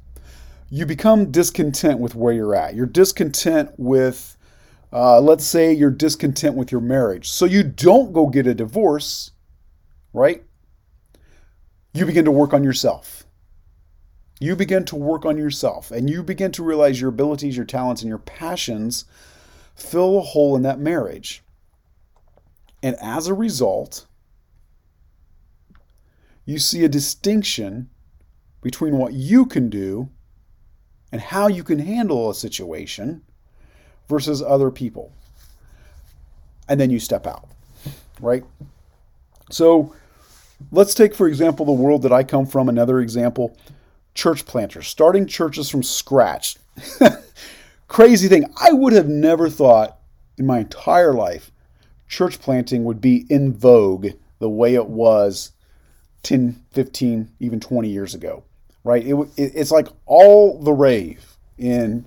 You 0.71 0.87
become 0.87 1.33
discontent 1.33 1.99
with 1.99 2.15
where 2.15 2.33
you're 2.33 2.55
at. 2.55 2.75
You're 2.77 2.87
discontent 2.87 3.73
with, 3.77 4.37
uh, 4.93 5.21
let's 5.21 5.45
say, 5.45 5.73
you're 5.73 5.91
discontent 5.91 6.55
with 6.55 6.71
your 6.71 6.81
marriage. 6.81 7.29
So 7.29 7.47
you 7.47 7.65
don't 7.65 8.13
go 8.13 8.29
get 8.29 8.47
a 8.47 8.55
divorce, 8.55 9.33
right? 10.13 10.45
You 11.93 12.07
begin 12.07 12.25
to 12.25 12.31
work 12.31 12.55
on 12.55 12.63
yourself. 12.65 13.25
You 14.39 14.57
begin 14.57 14.85
to 14.87 14.97
work 14.97 15.27
on 15.27 15.37
yourself, 15.37 15.91
and 15.91 16.09
you 16.09 16.23
begin 16.23 16.51
to 16.53 16.63
realize 16.63 17.01
your 17.01 17.11
abilities, 17.11 17.57
your 17.57 17.67
talents, 17.67 18.01
and 18.01 18.09
your 18.09 18.19
passions 18.19 19.05
fill 19.75 20.19
a 20.19 20.23
hole 20.23 20.57
in 20.57 20.63
that 20.63 20.79
marriage. 20.79 21.43
And 22.83 22.97
as 23.03 23.27
a 23.27 23.35
result, 23.35 24.07
you 26.47 26.59
see 26.59 26.85
a 26.85 26.89
distinction 26.89 27.91
between 28.63 28.97
what 28.97 29.13
you 29.13 29.45
can 29.45 29.69
do 29.69 30.09
and 31.13 31.21
how 31.21 31.49
you 31.49 31.63
can 31.63 31.81
handle 31.81 32.31
a 32.31 32.35
situation 32.35 33.23
versus 34.09 34.43
other 34.43 34.71
people. 34.71 35.13
And 36.69 36.81
then 36.81 36.91
you 36.91 36.99
step 36.99 37.27
out, 37.27 37.49
right? 38.21 38.45
So 39.51 39.95
let's 40.71 40.95
take, 40.95 41.15
for 41.15 41.27
example, 41.27 41.67
the 41.67 41.73
world 41.73 42.03
that 42.03 42.13
I 42.13 42.23
come 42.23 42.47
from, 42.47 42.69
another 42.69 43.01
example 43.01 43.57
church 44.15 44.45
planters, 44.45 44.89
starting 44.89 45.27
churches 45.27 45.71
from 45.71 45.83
scratch. 45.83 46.57
Crazy 47.89 48.29
thing. 48.29 48.45
I 48.61 48.73
would 48.73 48.93
have 48.93 49.09
never 49.09 49.49
thought 49.49 49.99
in 50.37 50.47
my 50.47 50.59
entire 50.61 51.15
life 51.15 51.51
church 52.09 52.41
planting 52.41 52.85
would 52.85 53.01
be 53.01 53.25
in 53.31 53.55
vogue 53.55 54.09
the 54.41 54.49
way 54.49 54.75
it 54.75 54.89
was 54.89 55.53
10, 56.25 56.63
15, 56.73 57.31
even 57.39 57.61
20 57.61 57.89
years 57.89 58.15
ago, 58.15 58.43
right? 58.85 59.07
It, 59.07 59.15
it, 59.37 59.53
it's 59.55 59.71
like 59.71 59.89
all 60.07 60.61
the 60.61 60.73
rave 60.73 61.37
in 61.57 62.05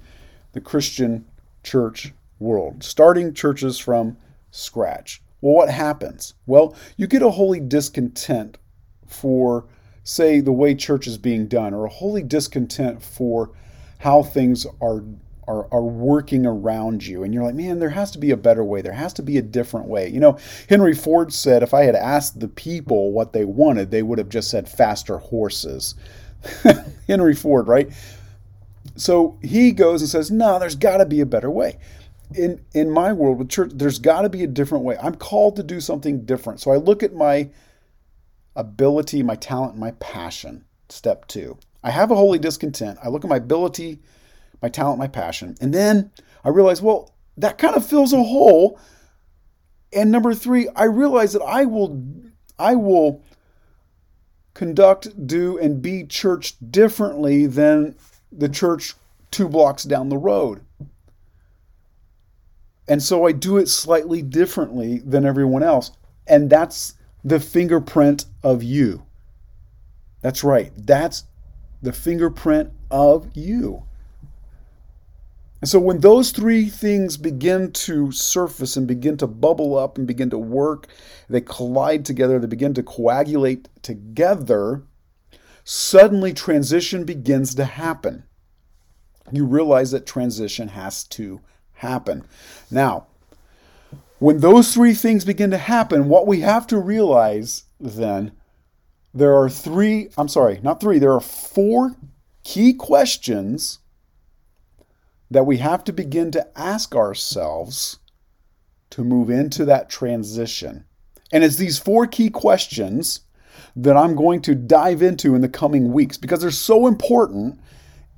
the 0.52 0.62
Christian 0.62 1.26
church 1.64 2.14
world, 2.38 2.84
starting 2.84 3.34
churches 3.34 3.80
from 3.80 4.18
scratch. 4.52 5.23
Well, 5.44 5.56
what 5.56 5.70
happens? 5.70 6.36
Well, 6.46 6.74
you 6.96 7.06
get 7.06 7.22
a 7.22 7.30
holy 7.30 7.60
discontent 7.60 8.58
for, 9.06 9.66
say, 10.02 10.40
the 10.40 10.54
way 10.54 10.74
church 10.74 11.06
is 11.06 11.18
being 11.18 11.48
done, 11.48 11.74
or 11.74 11.84
a 11.84 11.90
holy 11.90 12.24
discontent 12.24 13.04
for 13.04 13.52
how 14.00 14.24
things 14.24 14.66
are 14.82 15.04
are, 15.46 15.68
are 15.74 15.84
working 15.84 16.46
around 16.46 17.06
you. 17.06 17.22
And 17.22 17.34
you're 17.34 17.44
like 17.44 17.56
man 17.56 17.80
there 17.80 17.90
has 17.90 18.12
to 18.12 18.18
be 18.18 18.32
a 18.32 18.38
better 18.38 18.64
way. 18.64 18.82
There 18.82 18.94
has 18.94 19.12
to 19.16 19.22
be 19.22 19.38
a 19.38 19.42
different 19.42 19.88
way. 19.88 20.08
You 20.08 20.22
know 20.22 20.38
henry 20.70 20.96
ford 20.96 21.34
said 21.34 21.62
if 21.62 21.74
i 21.74 21.84
had 21.84 21.96
asked 21.96 22.40
the 22.40 22.48
people 22.48 23.12
what 23.12 23.34
they 23.34 23.44
wanted 23.44 23.92
they 23.92 24.04
would 24.04 24.20
have 24.20 24.30
just 24.30 24.50
said 24.50 24.70
faster 24.70 25.18
horses. 25.18 25.96
Henry 27.08 27.36
ford 27.36 27.68
right? 27.68 27.92
So 28.96 29.38
he 29.42 29.74
goes 29.74 30.02
and 30.02 30.10
says 30.10 30.32
no 30.32 30.58
there's 30.58 30.78
got 30.78 30.98
to 30.98 31.06
be 31.06 31.20
a 31.20 31.26
better 31.26 31.52
way 31.52 31.78
in 32.36 32.64
in 32.74 32.90
my 32.90 33.14
world 33.14 33.38
with 33.38 33.50
church 33.50 33.72
there's 33.76 34.00
got 34.00 34.22
to 34.24 34.30
be 34.30 34.44
a 34.44 34.48
different 34.48 34.84
way 34.84 34.98
i'm 35.02 35.16
called 35.16 35.56
to 35.56 35.64
do 35.64 35.80
something 35.80 36.26
different 36.26 36.60
so 36.60 36.72
i 36.72 36.78
look 36.78 37.04
at 37.04 37.14
my 37.14 37.50
ability 38.56 39.22
my 39.22 39.36
talent 39.36 39.78
my 39.78 39.92
passion 40.00 40.64
step 40.90 41.28
two 41.28 41.58
i 41.84 41.92
have 41.92 42.12
a 42.12 42.16
holy 42.16 42.40
discontent 42.40 42.98
i 43.04 43.08
look 43.08 43.24
at 43.24 43.30
my 43.30 43.38
ability 43.38 44.00
my 44.64 44.70
talent, 44.70 44.98
my 44.98 45.10
passion. 45.10 45.56
And 45.60 45.74
then 45.74 46.10
I 46.44 46.50
realize, 46.50 46.82
well, 46.82 47.14
that 47.38 47.58
kind 47.58 47.76
of 47.76 47.86
fills 47.86 48.14
a 48.14 48.24
hole. 48.24 48.80
And 49.92 50.10
number 50.10 50.34
three, 50.34 50.70
I 50.70 50.86
realize 50.86 51.34
that 51.34 51.44
I 51.44 51.66
will, 51.66 52.02
I 52.58 52.76
will 52.76 53.22
conduct, 54.54 55.28
do, 55.28 55.58
and 55.58 55.82
be 55.82 56.06
church 56.06 56.56
differently 56.72 57.46
than 57.46 57.96
the 58.32 58.48
church 58.48 58.96
two 59.32 59.50
blocks 59.50 59.84
down 59.84 60.08
the 60.08 60.18
road. 60.18 60.62
And 62.88 63.02
so 63.02 63.26
I 63.26 63.32
do 63.32 63.58
it 63.58 63.70
slightly 63.70 64.22
differently 64.22 65.00
than 65.00 65.26
everyone 65.26 65.64
else. 65.64 65.92
And 66.28 66.50
that's 66.50 66.96
the 67.24 67.40
fingerprint 67.40 68.26
of 68.44 68.64
you. 68.64 69.06
That's 70.22 70.44
right. 70.44 70.72
That's 70.76 71.26
the 71.82 71.94
fingerprint 71.94 72.72
of 72.92 73.30
you. 73.36 73.84
And 75.62 75.70
so 75.70 75.80
when 75.80 76.00
those 76.00 76.32
three 76.32 76.68
things 76.68 77.16
begin 77.16 77.72
to 77.72 78.12
surface 78.12 78.76
and 78.76 78.86
begin 78.86 79.16
to 79.18 79.28
bubble 79.28 79.78
up 79.78 79.98
and 79.98 80.06
begin 80.06 80.30
to 80.32 80.38
work, 80.38 80.88
they 81.30 81.40
collide 81.40 82.04
together, 82.04 82.38
they 82.38 82.48
begin 82.48 82.74
to 82.74 82.84
coagulate 82.84 83.70
together, 83.82 84.84
suddenly 85.64 86.34
transition 86.34 87.06
begins 87.06 87.56
to 87.56 87.64
happen. 87.64 88.26
You 89.32 89.46
realize 89.46 89.92
that 89.92 90.06
transition 90.06 90.68
has 90.68 91.06
to 91.06 91.40
happen. 91.84 92.26
Now, 92.72 93.08
when 94.20 94.40
those 94.40 94.74
three 94.74 94.94
things 94.94 95.26
begin 95.26 95.52
to 95.52 95.58
happen, 95.58 96.10
what 96.10 96.26
we 96.26 96.40
have 96.40 96.66
to 96.68 96.78
realize 96.78 97.66
then, 97.80 98.32
there 99.14 99.36
are 99.36 99.50
three, 99.50 100.10
I'm 100.18 100.30
sorry, 100.30 100.60
not 100.64 100.82
three, 100.82 100.98
there 100.98 101.14
are 101.14 101.20
four 101.20 101.96
key 102.44 102.74
questions 102.74 103.80
that 105.30 105.46
we 105.46 105.58
have 105.58 105.84
to 105.84 105.94
begin 105.94 106.32
to 106.32 106.48
ask 106.58 106.96
ourselves 106.96 108.00
to 108.92 109.04
move 109.04 109.30
into 109.30 109.66
that 109.66 109.90
transition. 109.90 110.86
And 111.32 111.44
it's 111.44 111.56
these 111.56 111.78
four 111.78 112.08
key 112.08 112.30
questions 112.30 113.22
that 113.76 113.98
I'm 113.98 114.16
going 114.16 114.42
to 114.44 114.56
dive 114.56 115.02
into 115.02 115.36
in 115.36 115.42
the 115.42 115.50
coming 115.50 115.92
weeks 115.92 116.18
because 116.18 116.42
they're 116.42 116.52
so 116.52 116.88
important 116.88 117.60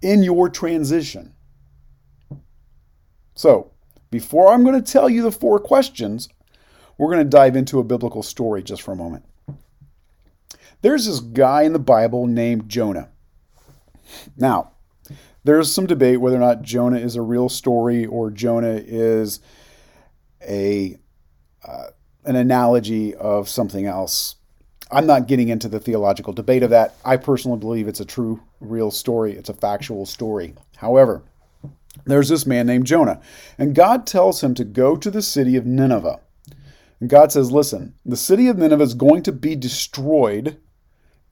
in 0.02 0.22
your 0.22 0.50
transition. 0.50 1.35
So, 3.36 3.72
before 4.10 4.52
I'm 4.52 4.64
going 4.64 4.82
to 4.82 4.92
tell 4.92 5.10
you 5.10 5.22
the 5.22 5.32
four 5.32 5.60
questions, 5.60 6.30
we're 6.98 7.12
going 7.12 7.26
to 7.26 7.30
dive 7.30 7.56
into 7.56 7.80
a 7.80 7.84
biblical 7.84 8.24
story 8.24 8.64
just 8.64 8.82
for 8.82 8.94
a 8.94 8.96
moment. 8.96 9.26
There's 10.82 11.06
this 11.06 11.20
guy 11.20 11.64
in 11.64 11.74
the 11.74 11.80
Bible 11.80 12.28
named 12.28 12.70
Jonah. 12.70 13.10
Now, 14.38 14.72
there's 15.44 15.72
some 15.72 15.86
debate 15.86 16.22
whether 16.22 16.38
or 16.38 16.40
not 16.40 16.62
Jonah 16.62 16.98
is 16.98 17.16
a 17.16 17.22
real 17.22 17.50
story 17.50 18.06
or 18.06 18.32
Jonah 18.32 18.82
is 18.86 19.40
a 20.42 20.98
uh, 21.68 21.88
an 22.24 22.36
analogy 22.36 23.14
of 23.16 23.50
something 23.50 23.86
else. 23.86 24.36
I'm 24.92 25.08
not 25.08 25.28
getting 25.28 25.50
into 25.50 25.68
the 25.68 25.80
theological 25.80 26.34
debate 26.34 26.64
of 26.64 26.70
that. 26.70 26.96
I 27.04 27.18
personally 27.18 27.60
believe 27.60 27.88
it's 27.88 28.00
a 28.00 28.06
true, 28.06 28.42
real 28.60 28.92
story. 28.92 29.34
It's 29.34 29.50
a 29.50 29.54
factual 29.54 30.06
story. 30.06 30.54
However, 30.78 31.24
there's 32.06 32.30
this 32.30 32.46
man 32.46 32.68
named 32.68 32.86
Jonah, 32.86 33.22
and 33.58 33.74
God 33.76 34.06
tells 34.06 34.44
him 34.44 34.54
to 34.56 34.66
go 34.66 34.96
to 34.96 35.10
the 35.10 35.22
city 35.22 35.56
of 35.56 35.66
Nineveh. 35.66 36.20
And 37.00 37.10
God 37.10 37.32
says, 37.32 37.52
Listen, 37.52 37.94
the 38.06 38.18
city 38.18 38.48
of 38.48 38.58
Nineveh 38.58 38.84
is 38.84 38.94
going 38.94 39.24
to 39.24 39.32
be 39.32 39.56
destroyed 39.56 40.58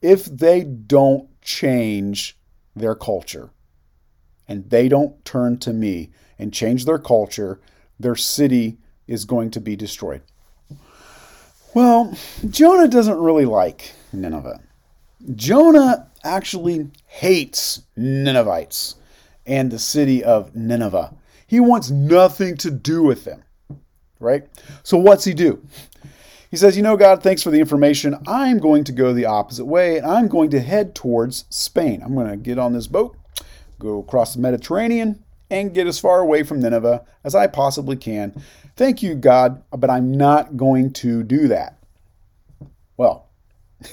if 0.01 0.25
they 0.25 0.63
don't 0.63 1.29
change 1.41 2.37
their 2.75 2.95
culture 2.95 3.49
and 4.47 4.69
they 4.69 4.89
don't 4.89 5.23
turn 5.23 5.57
to 5.57 5.71
me 5.71 6.11
and 6.37 6.53
change 6.53 6.85
their 6.85 6.99
culture, 6.99 7.59
their 7.99 8.15
city 8.15 8.77
is 9.07 9.25
going 9.25 9.49
to 9.51 9.61
be 9.61 9.75
destroyed. 9.75 10.21
Well, 11.73 12.15
Jonah 12.49 12.87
doesn't 12.87 13.17
really 13.17 13.45
like 13.45 13.93
Nineveh. 14.11 14.59
Jonah 15.35 16.07
actually 16.23 16.89
hates 17.07 17.81
Ninevites 17.95 18.95
and 19.45 19.71
the 19.71 19.79
city 19.79 20.23
of 20.23 20.55
Nineveh. 20.55 21.15
He 21.45 21.59
wants 21.59 21.89
nothing 21.89 22.57
to 22.57 22.71
do 22.71 23.03
with 23.03 23.25
them, 23.25 23.43
right? 24.19 24.43
So, 24.83 24.97
what's 24.97 25.25
he 25.25 25.33
do? 25.33 25.65
He 26.49 26.57
says, 26.57 26.75
You 26.75 26.83
know, 26.83 26.97
God, 26.97 27.21
thanks 27.21 27.43
for 27.43 27.51
the 27.51 27.59
information. 27.59 28.17
I'm 28.27 28.59
going 28.59 28.83
to 28.85 28.91
go 28.91 29.13
the 29.13 29.25
opposite 29.25 29.65
way 29.65 29.97
and 29.97 30.05
I'm 30.05 30.27
going 30.27 30.49
to 30.51 30.59
head 30.59 30.95
towards 30.95 31.45
Spain. 31.49 32.01
I'm 32.03 32.15
going 32.15 32.29
to 32.29 32.37
get 32.37 32.59
on 32.59 32.73
this 32.73 32.87
boat 32.87 33.17
go 33.83 33.99
across 33.99 34.33
the 34.33 34.41
Mediterranean, 34.41 35.23
and 35.49 35.73
get 35.73 35.85
as 35.85 35.99
far 35.99 36.19
away 36.19 36.41
from 36.41 36.61
Nineveh 36.61 37.05
as 37.23 37.35
I 37.35 37.45
possibly 37.45 37.95
can. 37.95 38.41
Thank 38.75 39.03
you, 39.03 39.13
God, 39.13 39.61
but 39.71 39.89
I'm 39.89 40.11
not 40.11 40.57
going 40.57 40.91
to 40.93 41.21
do 41.21 41.47
that. 41.49 41.77
Well, 42.97 43.29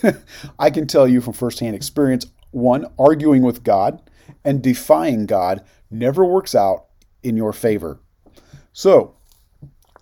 I 0.59 0.71
can 0.71 0.87
tell 0.87 1.07
you 1.07 1.21
from 1.21 1.35
firsthand 1.35 1.77
experience 1.77 2.27
one, 2.53 2.87
arguing 2.99 3.43
with 3.43 3.63
God 3.63 4.01
and 4.45 4.63
defying 4.63 5.27
God 5.27 5.65
never 5.91 6.25
works 6.25 6.55
out 6.55 6.87
in 7.23 7.37
your 7.37 7.53
favor. 7.53 8.01
So, 8.73 9.17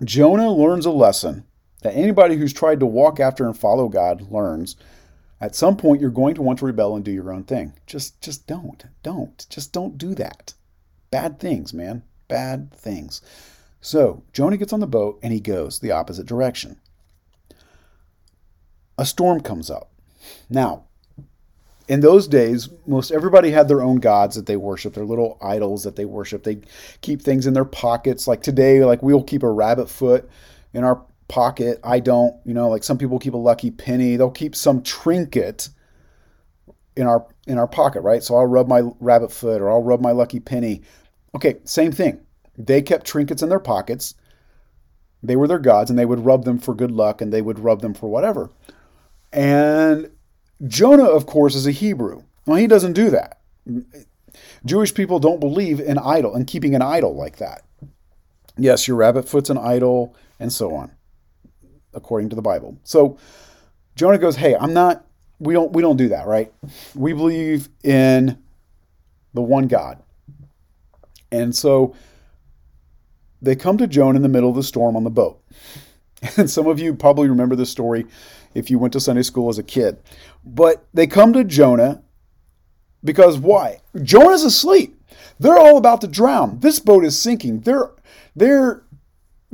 Jonah 0.05 0.53
learns 0.53 0.87
a 0.87 0.91
lesson 0.91 1.45
that 1.83 1.95
anybody 1.95 2.37
who's 2.37 2.53
tried 2.53 2.81
to 2.81 2.87
walk 2.87 3.21
after 3.21 3.47
and 3.47 3.57
follow 3.57 3.89
God 3.89 4.31
learns 4.31 4.77
at 5.41 5.55
some 5.55 5.77
point, 5.77 6.01
you're 6.01 6.11
going 6.11 6.35
to 6.35 6.43
want 6.43 6.59
to 6.61 6.67
rebel 6.67 6.97
and 6.97 7.05
do 7.05 7.13
your 7.13 7.33
own 7.33 7.45
thing. 7.45 7.75
Just, 7.87 8.21
just 8.21 8.47
don't. 8.47 8.85
Don't. 9.03 9.47
Just 9.49 9.73
don't 9.73 9.97
do 9.97 10.15
that. 10.17 10.55
Bad 11.11 11.39
things, 11.39 11.73
man. 11.73 12.03
Bad 12.27 12.73
things. 12.75 13.23
So 13.81 14.25
Jonah 14.33 14.57
gets 14.57 14.73
on 14.73 14.81
the 14.81 14.87
boat 14.87 15.21
and 15.23 15.33
he 15.33 15.41
goes 15.41 15.79
the 15.79 15.93
opposite 15.93 16.27
direction. 16.27 16.81
A 18.99 19.07
storm 19.07 19.41
comes 19.41 19.71
up. 19.71 19.93
Now, 20.51 20.85
in 21.89 22.01
those 22.01 22.29
days, 22.29 22.69
most 22.87 23.11
everybody 23.11 23.51
had 23.51 23.67
their 23.67 23.83
own 23.83 23.97
gods 23.97 24.37
that 24.37 24.47
they 24.47 24.57
worship, 24.57 24.93
their 24.93 25.07
little 25.07 25.39
idols 25.41 25.85
that 25.85 25.97
they 25.97 26.05
worship. 26.05 26.45
They 26.45 26.61
keep 27.01 27.23
things 27.23 27.47
in 27.47 27.55
their 27.55 27.65
pockets. 27.65 28.29
Like 28.29 28.43
today, 28.43 28.85
like 28.85 29.03
we'll 29.03 29.23
keep 29.23 29.43
a 29.43 29.51
rabbit 29.51 29.89
foot 29.89 30.29
in 30.75 30.85
our 30.85 31.03
pocket. 31.29 31.81
I 31.83 32.01
don't, 32.01 32.37
you 32.45 32.53
know, 32.53 32.69
like 32.69 32.85
some 32.85 32.99
people 32.99 33.19
keep 33.19 33.33
a 33.33 33.39
lucky 33.39 33.71
penny. 33.71 34.17
They'll 34.17 34.31
keep 34.31 34.55
some 34.55 34.83
trinket 34.83 35.71
in 36.95 37.07
our 37.07 37.27
in 37.47 37.57
our 37.59 37.69
pocket, 37.69 38.03
right? 38.03 38.23
So 38.23 38.37
I'll 38.37 38.47
rub 38.47 38.69
my 38.69 38.83
rabbit 39.01 39.33
foot 39.33 39.63
or 39.63 39.71
I'll 39.71 39.83
rub 39.83 40.03
my 40.03 40.13
lucky 40.13 40.41
penny. 40.41 40.83
Okay, 41.35 41.57
same 41.65 41.93
thing. 41.93 42.21
They 42.59 42.83
kept 42.83 43.07
trinkets 43.07 43.43
in 43.43 43.49
their 43.49 43.61
pockets. 43.61 44.15
They 45.23 45.37
were 45.37 45.49
their 45.49 45.59
gods 45.59 45.89
and 45.89 45.99
they 45.99 46.07
would 46.07 46.25
rub 46.25 46.45
them 46.45 46.59
for 46.59 46.75
good 46.75 46.91
luck 46.91 47.23
and 47.23 47.33
they 47.33 47.43
would 47.43 47.59
rub 47.59 47.81
them 47.81 47.95
for 47.95 48.09
whatever. 48.09 48.51
And 49.33 50.11
Jonah, 50.67 51.05
of 51.05 51.27
course, 51.27 51.55
is 51.55 51.67
a 51.67 51.71
Hebrew. 51.71 52.23
Well, 52.47 52.57
he 52.57 52.67
doesn't 52.67 52.95
do 52.95 53.11
that. 53.11 53.41
Jewish 54.65 54.95
people 54.95 55.19
don't 55.19 55.41
believe 55.41 55.81
in 55.81 55.99
idol 55.99 56.35
and 56.35 56.47
keeping 56.47 56.75
an 56.75 56.83
idol 56.83 57.15
like 57.15 57.37
that. 57.37 57.63
Yes, 58.57 58.89
your 58.89 58.97
rabbit 58.97 59.29
foot's 59.29 59.51
an 59.51 59.59
idol, 59.59 60.17
and 60.41 60.53
so 60.53 60.75
on, 60.75 60.93
according 61.95 62.29
to 62.31 62.37
the 62.37 62.43
Bible. 62.43 62.79
So 62.83 63.19
Jonah 63.95 64.19
goes, 64.19 64.37
"Hey, 64.37 64.57
I'm 64.57 64.73
not. 64.73 65.05
We 65.39 65.55
don't. 65.55 65.73
We 65.73 65.83
don't 65.83 65.97
do 65.97 66.09
that, 66.09 66.27
right? 66.27 66.53
We 66.95 67.13
believe 67.13 67.69
in 67.85 68.39
the 69.33 69.43
one 69.43 69.69
God." 69.69 70.03
And 71.31 71.55
so 71.55 71.95
they 73.41 73.55
come 73.55 73.79
to 73.79 73.87
Jonah 73.87 74.17
in 74.17 74.23
the 74.23 74.29
middle 74.29 74.51
of 74.51 74.57
the 74.57 74.63
storm 74.63 74.97
on 74.97 75.05
the 75.05 75.11
boat. 75.11 75.41
And 76.37 76.51
some 76.51 76.67
of 76.67 76.81
you 76.81 76.95
probably 76.95 77.29
remember 77.29 77.55
this 77.55 77.71
story 77.71 78.05
if 78.59 78.71
you 78.71 78.79
went 78.79 78.93
to 78.93 79.01
Sunday 79.01 79.23
school 79.23 79.49
as 79.49 79.59
a 79.59 79.63
kid. 79.63 79.99
But 80.45 80.87
they 80.93 81.07
come 81.07 81.33
to 81.33 81.45
Jonah 81.45 82.03
because 83.05 83.39
why? 83.39 83.81
Jonah's 84.03 84.45
asleep. 84.45 85.01
They're 85.39 85.59
all 85.59 85.77
about 85.77 86.01
to 86.03 86.09
drown. 86.09 86.61
This 86.61 86.79
boat 86.79 87.05
is 87.05 87.19
sinking. 87.19 87.61
They're 87.61 87.91
they're 88.35 88.83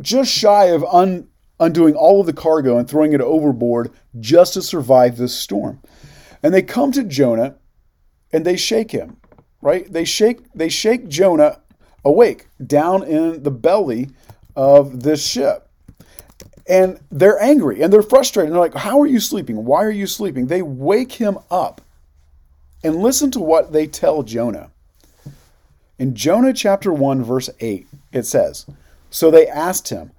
just 0.00 0.32
shy 0.32 0.66
of 0.66 0.84
un, 0.84 1.28
undoing 1.60 1.94
all 1.94 2.20
of 2.20 2.26
the 2.26 2.32
cargo 2.32 2.78
and 2.78 2.88
throwing 2.88 3.12
it 3.12 3.20
overboard 3.20 3.90
just 4.18 4.54
to 4.54 4.62
survive 4.62 5.16
this 5.16 5.34
storm. 5.34 5.80
And 6.42 6.52
they 6.52 6.62
come 6.62 6.92
to 6.92 7.04
Jonah 7.04 7.56
and 8.32 8.44
they 8.44 8.56
shake 8.56 8.90
him, 8.90 9.18
right? 9.60 9.90
They 9.90 10.04
shake 10.04 10.52
they 10.54 10.68
shake 10.68 11.08
Jonah 11.08 11.60
awake 12.04 12.48
down 12.66 13.02
in 13.02 13.42
the 13.42 13.50
belly 13.50 14.10
of 14.56 15.02
this 15.02 15.26
ship 15.26 15.63
and 16.66 16.98
they're 17.10 17.40
angry 17.42 17.82
and 17.82 17.92
they're 17.92 18.02
frustrated. 18.02 18.48
And 18.48 18.54
they're 18.54 18.62
like, 18.62 18.74
How 18.74 19.00
are 19.00 19.06
you 19.06 19.20
sleeping? 19.20 19.64
Why 19.64 19.84
are 19.84 19.90
you 19.90 20.06
sleeping? 20.06 20.46
They 20.46 20.62
wake 20.62 21.12
him 21.12 21.38
up 21.50 21.80
and 22.82 22.96
listen 22.96 23.30
to 23.32 23.40
what 23.40 23.72
they 23.72 23.86
tell 23.86 24.22
Jonah. 24.22 24.70
In 25.98 26.14
Jonah 26.14 26.52
chapter 26.52 26.92
1, 26.92 27.22
verse 27.22 27.48
8, 27.60 27.86
it 28.12 28.26
says, 28.26 28.66
So 29.10 29.30
they 29.30 29.46
asked 29.46 29.88
him, 29.90 30.12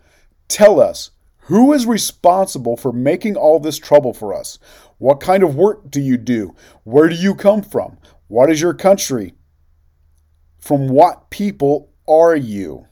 Tell 0.48 0.80
us, 0.80 1.12
who 1.42 1.74
is 1.74 1.86
responsible 1.86 2.78
for 2.78 2.92
making 2.92 3.36
all 3.36 3.60
this 3.60 3.78
trouble 3.78 4.14
for 4.14 4.34
us? 4.34 4.58
What 4.98 5.20
kind 5.20 5.44
of 5.44 5.56
work 5.56 5.92
do 5.92 6.02
you 6.02 6.18
do? 6.18 6.56
Where 6.84 7.10
do 7.10 7.16
you 7.16 7.36
come 7.36 7.62
from? 7.62 7.98
What 8.28 8.50
is 8.50 8.62
your 8.62 8.74
country? 8.74 9.34
From 10.58 10.88
what 10.88 11.30
people 11.30 11.92
are 12.08 12.36
you? 12.36 12.88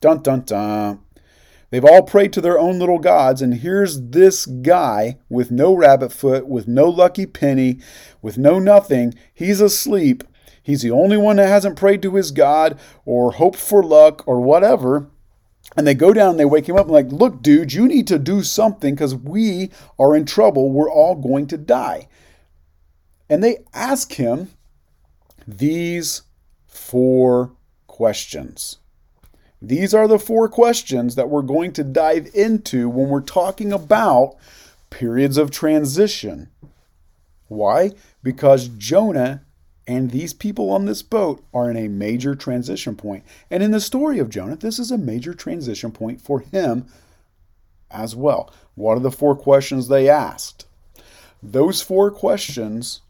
Dun 0.00 0.22
dun 0.22 0.42
dun. 0.42 1.00
They've 1.70 1.84
all 1.84 2.02
prayed 2.02 2.32
to 2.34 2.40
their 2.40 2.58
own 2.58 2.78
little 2.78 2.98
gods, 2.98 3.42
and 3.42 3.54
here's 3.54 4.00
this 4.00 4.46
guy 4.46 5.18
with 5.28 5.50
no 5.50 5.74
rabbit 5.74 6.12
foot, 6.12 6.46
with 6.46 6.68
no 6.68 6.88
lucky 6.88 7.26
penny, 7.26 7.80
with 8.22 8.38
no 8.38 8.58
nothing. 8.58 9.14
He's 9.34 9.60
asleep. 9.60 10.22
He's 10.62 10.82
the 10.82 10.90
only 10.90 11.16
one 11.16 11.36
that 11.36 11.48
hasn't 11.48 11.78
prayed 11.78 12.02
to 12.02 12.14
his 12.14 12.30
God 12.30 12.78
or 13.04 13.32
hoped 13.32 13.58
for 13.58 13.82
luck 13.82 14.26
or 14.26 14.40
whatever. 14.40 15.08
And 15.76 15.86
they 15.86 15.94
go 15.94 16.12
down 16.12 16.30
and 16.30 16.40
they 16.40 16.44
wake 16.44 16.68
him 16.68 16.76
up 16.76 16.86
and 16.86 16.92
like, 16.92 17.10
look, 17.10 17.42
dude, 17.42 17.72
you 17.72 17.86
need 17.86 18.06
to 18.08 18.18
do 18.18 18.42
something 18.42 18.94
because 18.94 19.14
we 19.14 19.70
are 19.98 20.14
in 20.14 20.24
trouble. 20.24 20.70
We're 20.70 20.90
all 20.90 21.14
going 21.16 21.46
to 21.48 21.58
die. 21.58 22.08
And 23.28 23.42
they 23.42 23.58
ask 23.74 24.12
him 24.12 24.50
these 25.46 26.22
four 26.66 27.52
questions. 27.86 28.78
These 29.60 29.94
are 29.94 30.06
the 30.06 30.18
four 30.18 30.48
questions 30.48 31.14
that 31.14 31.30
we're 31.30 31.42
going 31.42 31.72
to 31.72 31.84
dive 31.84 32.28
into 32.34 32.88
when 32.88 33.08
we're 33.08 33.20
talking 33.20 33.72
about 33.72 34.36
periods 34.90 35.38
of 35.38 35.50
transition. 35.50 36.48
Why? 37.48 37.92
Because 38.22 38.68
Jonah 38.68 39.42
and 39.86 40.10
these 40.10 40.34
people 40.34 40.70
on 40.70 40.84
this 40.84 41.02
boat 41.02 41.44
are 41.54 41.70
in 41.70 41.76
a 41.76 41.88
major 41.88 42.34
transition 42.34 42.96
point. 42.96 43.24
And 43.50 43.62
in 43.62 43.70
the 43.70 43.80
story 43.80 44.18
of 44.18 44.30
Jonah, 44.30 44.56
this 44.56 44.78
is 44.78 44.90
a 44.90 44.98
major 44.98 45.32
transition 45.32 45.92
point 45.92 46.20
for 46.20 46.40
him 46.40 46.86
as 47.90 48.16
well. 48.16 48.52
What 48.74 48.96
are 48.96 49.00
the 49.00 49.12
four 49.12 49.36
questions 49.36 49.88
they 49.88 50.08
asked? 50.08 50.66
Those 51.42 51.80
four 51.80 52.10
questions 52.10 53.00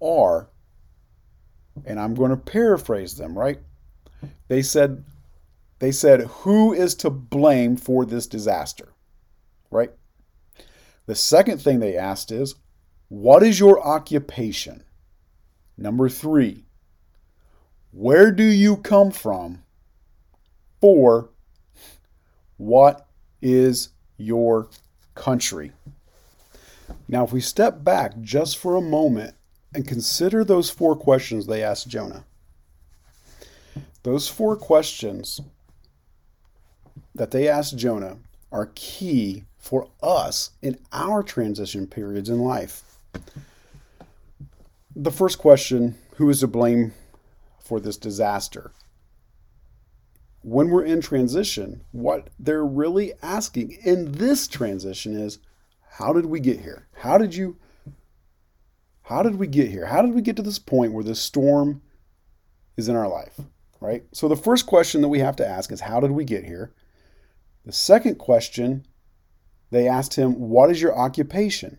are, 0.00 0.48
and 1.84 1.98
I'm 1.98 2.14
going 2.14 2.30
to 2.30 2.36
paraphrase 2.36 3.16
them, 3.16 3.36
right? 3.36 3.58
They 4.46 4.62
said, 4.62 5.04
they 5.78 5.92
said, 5.92 6.22
Who 6.22 6.72
is 6.72 6.94
to 6.96 7.10
blame 7.10 7.76
for 7.76 8.04
this 8.04 8.26
disaster? 8.26 8.88
Right? 9.70 9.92
The 11.06 11.14
second 11.14 11.60
thing 11.60 11.80
they 11.80 11.96
asked 11.96 12.32
is, 12.32 12.56
What 13.08 13.42
is 13.42 13.60
your 13.60 13.80
occupation? 13.80 14.84
Number 15.76 16.08
three, 16.08 16.64
Where 17.92 18.32
do 18.32 18.44
you 18.44 18.76
come 18.76 19.10
from? 19.10 19.62
Four, 20.80 21.30
What 22.56 23.06
is 23.40 23.90
your 24.16 24.68
country? 25.14 25.72
Now, 27.06 27.24
if 27.24 27.32
we 27.32 27.40
step 27.40 27.84
back 27.84 28.20
just 28.20 28.58
for 28.58 28.76
a 28.76 28.82
moment 28.82 29.34
and 29.74 29.86
consider 29.86 30.44
those 30.44 30.70
four 30.70 30.96
questions 30.96 31.46
they 31.46 31.62
asked 31.62 31.88
Jonah, 31.88 32.24
those 34.02 34.28
four 34.28 34.56
questions 34.56 35.40
that 37.18 37.30
they 37.30 37.48
asked 37.48 37.76
Jonah 37.76 38.16
are 38.50 38.70
key 38.74 39.44
for 39.58 39.88
us 40.02 40.52
in 40.62 40.78
our 40.92 41.22
transition 41.22 41.86
periods 41.86 42.28
in 42.28 42.40
life. 42.40 42.82
The 44.96 45.10
first 45.10 45.38
question 45.38 45.96
who 46.14 46.30
is 46.30 46.40
to 46.40 46.46
blame 46.46 46.92
for 47.60 47.78
this 47.78 47.96
disaster? 47.96 48.72
When 50.42 50.70
we're 50.70 50.84
in 50.84 51.00
transition, 51.00 51.82
what 51.92 52.30
they're 52.38 52.64
really 52.64 53.12
asking 53.22 53.72
in 53.84 54.12
this 54.12 54.48
transition 54.48 55.14
is 55.14 55.38
how 55.90 56.12
did 56.12 56.26
we 56.26 56.40
get 56.40 56.60
here? 56.60 56.86
How 56.94 57.18
did 57.18 57.34
you 57.34 57.56
how 59.02 59.22
did 59.22 59.36
we 59.36 59.46
get 59.46 59.70
here? 59.70 59.86
How 59.86 60.02
did 60.02 60.14
we 60.14 60.20
get 60.20 60.36
to 60.36 60.42
this 60.42 60.58
point 60.58 60.92
where 60.92 61.04
this 61.04 61.20
storm 61.20 61.82
is 62.76 62.88
in 62.88 62.96
our 62.96 63.08
life? 63.08 63.40
Right? 63.80 64.04
So 64.12 64.28
the 64.28 64.36
first 64.36 64.66
question 64.66 65.00
that 65.00 65.08
we 65.08 65.20
have 65.20 65.36
to 65.36 65.48
ask 65.48 65.72
is 65.72 65.80
how 65.80 66.00
did 66.00 66.10
we 66.10 66.24
get 66.24 66.44
here? 66.44 66.72
The 67.68 67.74
second 67.74 68.14
question, 68.14 68.86
they 69.70 69.86
asked 69.86 70.14
him, 70.14 70.48
What 70.48 70.70
is 70.70 70.80
your 70.80 70.98
occupation? 70.98 71.76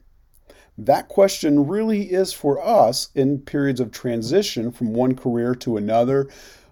That 0.78 1.08
question 1.08 1.66
really 1.66 2.12
is 2.12 2.32
for 2.32 2.64
us 2.64 3.10
in 3.16 3.40
periods 3.40 3.80
of 3.80 3.90
transition 3.90 4.72
from 4.72 4.94
one 4.94 5.16
career 5.16 5.56
to 5.56 5.78
another 5.78 6.30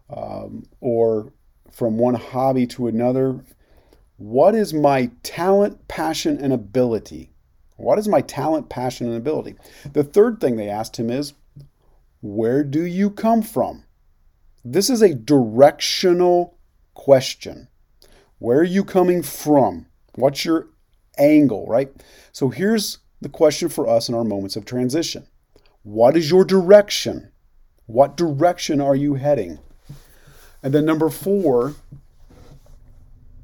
um, 0.08 0.67
or 0.82 1.34
from 1.71 1.97
one 1.97 2.13
hobby 2.13 2.67
to 2.67 2.86
another. 2.86 3.43
What 4.17 4.53
is 4.53 4.71
my 4.71 5.10
talent, 5.23 5.88
passion, 5.88 6.38
and 6.38 6.53
ability? 6.53 7.32
What 7.76 7.97
is 7.97 8.07
my 8.07 8.22
talent, 8.22 8.70
passion, 8.70 9.07
and 9.07 9.18
ability? 9.18 9.55
The 9.93 10.03
third 10.03 10.39
thing 10.39 10.57
they 10.57 10.70
asked 10.70 10.97
him 10.97 11.09
is, 11.09 11.34
Where 12.22 12.63
do 12.63 12.86
you 12.86 13.09
come 13.09 13.41
from? 13.41 13.84
This 14.63 14.91
is 14.91 15.01
a 15.01 15.15
directional 15.15 16.59
question. 16.93 17.70
Where 18.39 18.59
are 18.59 18.63
you 18.63 18.83
coming 18.83 19.23
from? 19.23 19.88
What's 20.15 20.45
your 20.45 20.67
angle, 21.17 21.65
right? 21.67 21.91
So 22.31 22.49
here's 22.49 22.99
the 23.21 23.29
question 23.29 23.69
for 23.69 23.88
us 23.88 24.09
in 24.09 24.15
our 24.15 24.23
moments 24.23 24.55
of 24.55 24.65
transition 24.65 25.27
What 25.83 26.15
is 26.15 26.29
your 26.29 26.45
direction? 26.45 27.31
What 27.85 28.17
direction 28.17 28.81
are 28.81 28.95
you 28.95 29.15
heading? 29.15 29.59
And 30.61 30.73
then 30.73 30.85
number 30.85 31.09
four, 31.09 31.75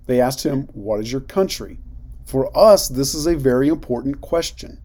they 0.05 0.19
asked 0.19 0.45
him, 0.45 0.63
What 0.73 0.99
is 0.99 1.11
your 1.11 1.21
country? 1.21 1.79
For 2.25 2.55
us, 2.57 2.87
this 2.87 3.13
is 3.13 3.27
a 3.27 3.35
very 3.35 3.67
important 3.67 4.21
question. 4.21 4.79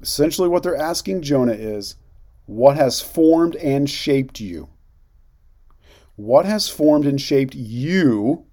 Essentially, 0.00 0.48
what 0.48 0.62
they're 0.62 0.76
asking 0.76 1.22
Jonah 1.22 1.52
is, 1.52 1.96
What 2.46 2.76
has 2.76 3.00
formed 3.00 3.56
and 3.56 3.88
shaped 3.88 4.40
you? 4.40 4.68
What 6.20 6.44
has 6.44 6.68
formed 6.68 7.06
and 7.06 7.18
shaped 7.18 7.54
you 7.54 8.44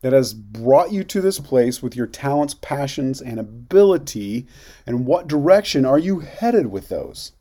that 0.00 0.14
has 0.14 0.32
brought 0.32 0.92
you 0.92 1.04
to 1.04 1.20
this 1.20 1.38
place 1.38 1.82
with 1.82 1.94
your 1.94 2.06
talents, 2.06 2.54
passions, 2.54 3.20
and 3.20 3.38
ability? 3.38 4.46
And 4.86 5.04
what 5.04 5.28
direction 5.28 5.84
are 5.84 5.98
you 5.98 6.20
headed 6.20 6.68
with 6.68 6.88
those? 6.88 7.32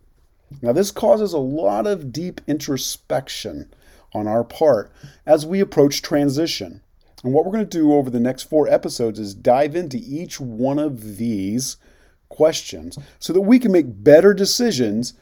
Now, 0.62 0.74
this 0.74 0.92
causes 0.92 1.32
a 1.32 1.38
lot 1.38 1.88
of 1.88 2.12
deep 2.12 2.42
introspection 2.48 3.74
on 4.14 4.28
our 4.28 4.44
part 4.44 4.92
as 5.26 5.46
we 5.46 5.62
approach 5.62 6.02
transition. 6.02 6.82
And 7.24 7.34
what 7.34 7.46
we're 7.46 7.54
going 7.54 7.68
to 7.68 7.78
do 7.78 7.94
over 7.94 8.10
the 8.10 8.20
next 8.20 8.44
four 8.44 8.68
episodes 8.68 9.20
is 9.20 9.34
dive 9.34 9.74
into 9.74 9.98
each 9.98 10.38
one 10.42 10.80
of 10.80 11.16
these 11.16 11.78
questions 12.28 13.00
so 13.20 13.32
that 13.32 13.42
we 13.42 13.58
can 13.58 13.72
make 13.72 14.04
better 14.04 14.34
decisions 14.34 15.14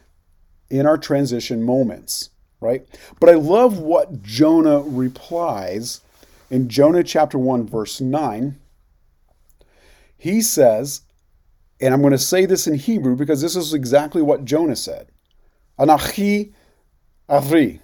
in 0.71 0.87
our 0.87 0.97
transition 0.97 1.61
moments, 1.61 2.31
right? 2.59 2.85
But 3.19 3.29
I 3.29 3.33
love 3.33 3.79
what 3.79 4.21
Jonah 4.21 4.79
replies 4.79 6.01
in 6.49 6.69
Jonah 6.69 7.03
chapter 7.03 7.37
1, 7.37 7.67
verse 7.67 8.01
9. 8.01 8.57
He 10.17 10.41
says, 10.41 11.01
and 11.79 11.93
I'm 11.93 12.01
going 12.01 12.11
to 12.11 12.17
say 12.17 12.45
this 12.45 12.67
in 12.67 12.75
Hebrew 12.75 13.15
because 13.15 13.41
this 13.41 13.55
is 13.55 13.73
exactly 13.73 14.21
what 14.21 14.45
Jonah 14.45 14.75
said. 14.75 15.09
Anachi 15.79 16.53
avri. 17.29 17.79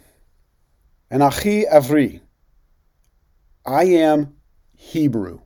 Anachi 1.11 1.69
avri. 1.71 2.21
I 3.65 3.85
am 3.85 4.35
Hebrew. 4.75 5.41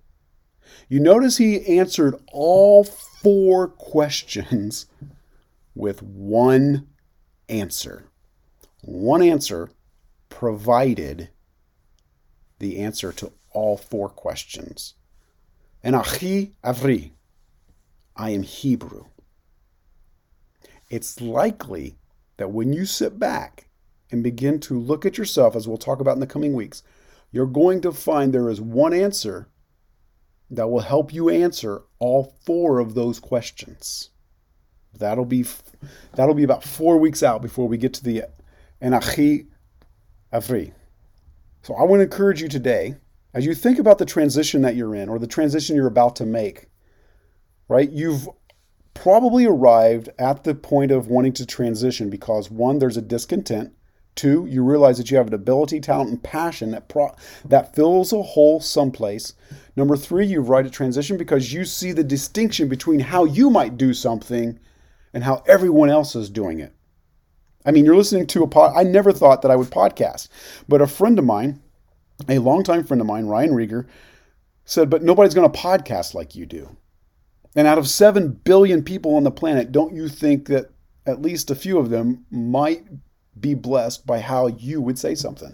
You 0.87 1.01
notice 1.01 1.37
he 1.37 1.77
answered 1.77 2.15
all 2.31 2.83
four 2.85 3.67
questions 3.67 4.85
with 5.75 6.01
one 6.01 6.87
answer. 7.49 8.06
One 8.87 9.21
answer 9.21 9.69
provided 10.29 11.27
the 12.59 12.79
answer 12.79 13.11
to 13.11 13.33
all 13.51 13.75
four 13.75 14.07
questions. 14.07 14.93
Enachi 15.83 16.53
Avri, 16.63 17.11
I 18.15 18.29
am 18.29 18.43
Hebrew. 18.43 19.07
It's 20.89 21.19
likely 21.19 21.97
that 22.37 22.51
when 22.51 22.71
you 22.71 22.85
sit 22.85 23.19
back 23.19 23.67
and 24.09 24.23
begin 24.23 24.57
to 24.61 24.79
look 24.79 25.05
at 25.05 25.17
yourself, 25.17 25.57
as 25.57 25.67
we'll 25.67 25.75
talk 25.75 25.99
about 25.99 26.15
in 26.15 26.21
the 26.21 26.25
coming 26.25 26.53
weeks, 26.53 26.81
you're 27.29 27.45
going 27.45 27.81
to 27.81 27.91
find 27.91 28.33
there 28.33 28.49
is 28.49 28.61
one 28.61 28.93
answer 28.93 29.49
that 30.49 30.69
will 30.69 30.79
help 30.79 31.13
you 31.13 31.27
answer 31.27 31.81
all 31.99 32.37
four 32.45 32.79
of 32.79 32.93
those 32.93 33.19
questions. 33.19 34.11
That'll 34.97 35.25
be 35.25 35.45
that'll 36.15 36.33
be 36.33 36.45
about 36.45 36.63
four 36.63 36.97
weeks 36.97 37.21
out 37.21 37.41
before 37.41 37.67
we 37.67 37.75
get 37.75 37.93
to 37.95 38.03
the 38.05 38.23
Enachi 38.81 39.47
Avri. 40.33 40.71
So 41.63 41.73
I 41.75 41.83
want 41.83 41.99
to 41.99 42.03
encourage 42.03 42.41
you 42.41 42.47
today, 42.47 42.95
as 43.33 43.45
you 43.45 43.53
think 43.53 43.79
about 43.79 43.97
the 43.97 44.05
transition 44.05 44.61
that 44.61 44.75
you're 44.75 44.95
in 44.95 45.09
or 45.09 45.19
the 45.19 45.27
transition 45.27 45.75
you're 45.75 45.87
about 45.87 46.15
to 46.17 46.25
make, 46.25 46.67
right? 47.67 47.89
You've 47.91 48.29
probably 48.93 49.45
arrived 49.45 50.09
at 50.17 50.43
the 50.43 50.55
point 50.55 50.91
of 50.91 51.07
wanting 51.07 51.33
to 51.33 51.45
transition 51.45 52.09
because 52.09 52.49
one, 52.49 52.79
there's 52.79 52.97
a 52.97 53.01
discontent. 53.01 53.73
Two, 54.15 54.47
you 54.49 54.63
realize 54.63 54.97
that 54.97 55.11
you 55.11 55.17
have 55.17 55.27
an 55.27 55.35
ability, 55.35 55.79
talent, 55.79 56.09
and 56.09 56.23
passion 56.23 56.71
that 56.71 56.89
pro- 56.89 57.15
that 57.45 57.75
fills 57.75 58.11
a 58.11 58.23
hole 58.23 58.59
someplace. 58.59 59.33
Number 59.75 59.95
three, 59.95 60.25
you 60.25 60.41
write 60.41 60.65
a 60.65 60.71
transition 60.71 61.17
because 61.17 61.53
you 61.53 61.65
see 61.65 61.91
the 61.91 62.03
distinction 62.03 62.67
between 62.67 62.99
how 62.99 63.25
you 63.25 63.51
might 63.51 63.77
do 63.77 63.93
something 63.93 64.57
and 65.13 65.23
how 65.23 65.43
everyone 65.47 65.91
else 65.91 66.15
is 66.15 66.31
doing 66.31 66.59
it. 66.59 66.73
I 67.67 67.71
mean, 67.71 67.83
you're 67.83 67.97
listening 67.97 68.25
to 68.27 68.43
a 68.43 68.47
pod. 68.47 68.73
I 68.75 68.83
never 68.83 69.11
thought 69.11 69.41
that 69.41 69.51
I 69.51 69.57
would 69.57 69.69
podcast, 69.69 70.29
but 70.69 70.81
a 70.81 70.87
friend 70.87 71.19
of 71.19 71.25
mine, 71.25 71.61
a 72.29 72.39
longtime 72.39 72.85
friend 72.85 73.01
of 73.01 73.07
mine, 73.07 73.25
Ryan 73.25 73.51
Rieger, 73.51 73.85
said, 74.63 74.89
"But 74.89 75.03
nobody's 75.03 75.33
going 75.33 75.51
to 75.51 75.59
podcast 75.59 76.13
like 76.13 76.33
you 76.33 76.45
do." 76.45 76.77
And 77.55 77.67
out 77.67 77.77
of 77.77 77.89
seven 77.89 78.31
billion 78.31 78.83
people 78.83 79.15
on 79.15 79.23
the 79.23 79.31
planet, 79.31 79.73
don't 79.73 79.93
you 79.93 80.07
think 80.07 80.47
that 80.47 80.71
at 81.05 81.21
least 81.21 81.51
a 81.51 81.55
few 81.55 81.77
of 81.77 81.89
them 81.89 82.25
might 82.31 82.85
be 83.39 83.53
blessed 83.53 84.07
by 84.07 84.19
how 84.19 84.47
you 84.47 84.81
would 84.81 84.97
say 84.97 85.13
something. 85.13 85.53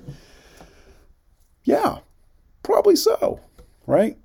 Yeah, 1.63 1.99
probably 2.61 2.95
so, 2.95 3.39
right? 3.87 4.17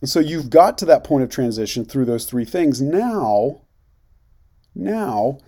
And 0.00 0.08
so 0.08 0.20
you've 0.20 0.48
got 0.48 0.78
to 0.78 0.84
that 0.86 1.04
point 1.04 1.24
of 1.24 1.30
transition 1.30 1.84
through 1.84 2.06
those 2.06 2.24
three 2.24 2.44
things. 2.44 2.80
Now, 2.80 3.62
now 4.74 5.38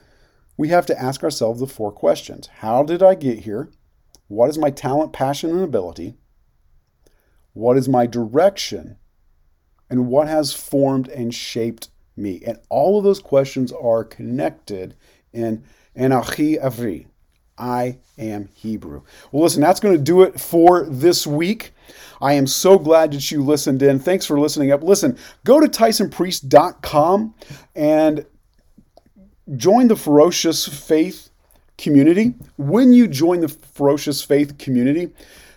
we 0.61 0.69
have 0.69 0.85
to 0.85 1.03
ask 1.03 1.25
ourselves 1.25 1.59
the 1.59 1.67
four 1.67 1.91
questions. 1.91 2.47
How 2.59 2.83
did 2.83 3.03
I 3.03 3.15
get 3.15 3.39
here? 3.39 3.71
What 4.29 4.51
is 4.51 4.59
my 4.59 4.71
talent, 4.71 5.11
passion, 5.11 5.49
and 5.53 5.63
ability? 5.63 6.19
What 7.55 7.79
is 7.79 7.89
my 7.89 8.05
direction? 8.05 8.99
And 9.89 10.09
what 10.09 10.29
has 10.29 10.53
formed 10.53 11.09
and 11.09 11.35
shaped 11.35 11.89
me? 12.15 12.43
And 12.47 12.59
all 12.69 12.99
of 12.99 13.05
those 13.05 13.21
questions 13.21 13.73
are 13.73 14.05
connected 14.05 14.97
in 15.33 15.65
Anachi 15.97 16.63
Avri. 16.63 17.07
I 17.57 18.01
am 18.19 18.51
Hebrew. 18.53 19.01
Well, 19.33 19.45
listen, 19.45 19.63
that's 19.63 19.81
going 19.81 19.97
to 19.97 20.03
do 20.03 20.21
it 20.21 20.39
for 20.39 20.85
this 20.85 21.27
week. 21.27 21.73
I 22.21 22.35
am 22.35 22.47
so 22.47 22.79
glad 22.79 23.13
that 23.13 23.31
you 23.31 23.43
listened 23.43 23.81
in. 23.83 23.99
Thanks 23.99 24.27
for 24.27 24.39
listening 24.39 24.73
up. 24.73 24.83
Listen, 24.83 25.17
go 25.43 25.59
to 25.59 25.69
tysonpriest.com 25.69 27.35
and 27.75 28.27
join 29.57 29.89
the 29.89 29.97
Ferocious 29.97 30.67
Faith 30.67 31.31
community. 31.79 32.35
When 32.57 32.93
you 32.93 33.09
join 33.09 33.41
the 33.41 33.49
Ferocious 33.49 34.23
Faith 34.23 34.59
community, 34.59 35.13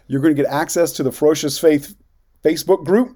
you're 0.08 0.22
going 0.22 0.36
to 0.36 0.42
get 0.42 0.52
access 0.52 0.92
to 0.94 1.04
the 1.04 1.12
Ferocious 1.12 1.60
Faith 1.60 1.96
Facebook 2.44 2.86
group. 2.86 3.16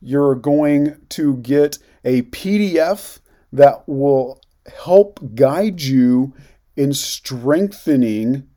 You're 0.00 0.34
going 0.34 1.00
to 1.10 1.36
get 1.38 1.78
a 2.04 2.22
PDF 2.22 3.18
that 3.52 3.88
will 3.88 4.40
help 4.84 5.20
guide 5.34 5.80
you 5.80 6.34
in 6.76 6.92
strengthening 6.92 8.48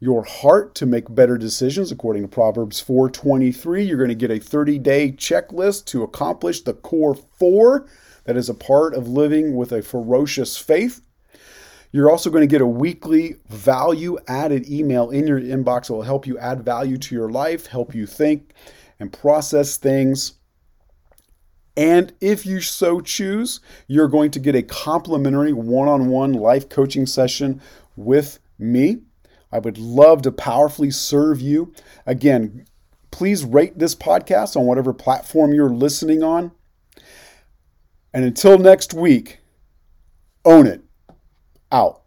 your 0.00 0.24
heart 0.24 0.74
to 0.76 0.86
make 0.86 1.12
better 1.14 1.36
decisions 1.36 1.90
according 1.90 2.22
to 2.22 2.28
Proverbs 2.28 2.82
4:23 2.82 3.86
you're 3.86 3.96
going 3.96 4.08
to 4.08 4.14
get 4.14 4.30
a 4.30 4.34
30-day 4.34 5.12
checklist 5.12 5.86
to 5.86 6.04
accomplish 6.04 6.62
the 6.62 6.72
core 6.72 7.14
4 7.14 7.86
that 8.28 8.36
is 8.36 8.48
a 8.48 8.54
part 8.54 8.94
of 8.94 9.08
living 9.08 9.56
with 9.56 9.72
a 9.72 9.82
ferocious 9.82 10.56
faith 10.56 11.00
you're 11.90 12.10
also 12.10 12.28
going 12.28 12.42
to 12.42 12.46
get 12.46 12.60
a 12.60 12.66
weekly 12.66 13.36
value 13.48 14.18
added 14.28 14.68
email 14.68 15.08
in 15.08 15.26
your 15.26 15.40
inbox 15.40 15.86
that 15.86 15.94
will 15.94 16.02
help 16.02 16.26
you 16.26 16.36
add 16.38 16.62
value 16.62 16.98
to 16.98 17.14
your 17.14 17.30
life, 17.30 17.64
help 17.64 17.94
you 17.94 18.06
think 18.06 18.52
and 19.00 19.10
process 19.10 19.78
things 19.78 20.34
and 21.78 22.12
if 22.20 22.44
you 22.44 22.60
so 22.60 23.00
choose, 23.00 23.60
you're 23.86 24.08
going 24.08 24.32
to 24.32 24.40
get 24.40 24.56
a 24.56 24.64
complimentary 24.64 25.52
one 25.52 25.86
on 25.86 26.08
one 26.08 26.32
life 26.32 26.68
coaching 26.68 27.06
session 27.06 27.62
with 27.94 28.40
me. 28.58 29.02
I 29.52 29.60
would 29.60 29.78
love 29.78 30.22
to 30.22 30.32
powerfully 30.32 30.90
serve 30.90 31.40
you. 31.40 31.72
Again, 32.04 32.66
please 33.12 33.44
rate 33.44 33.78
this 33.78 33.94
podcast 33.94 34.56
on 34.56 34.66
whatever 34.66 34.92
platform 34.92 35.54
you're 35.54 35.70
listening 35.70 36.24
on. 36.24 36.50
And 38.14 38.24
until 38.24 38.58
next 38.58 38.94
week, 38.94 39.40
own 40.44 40.66
it. 40.66 40.82
Out. 41.70 42.02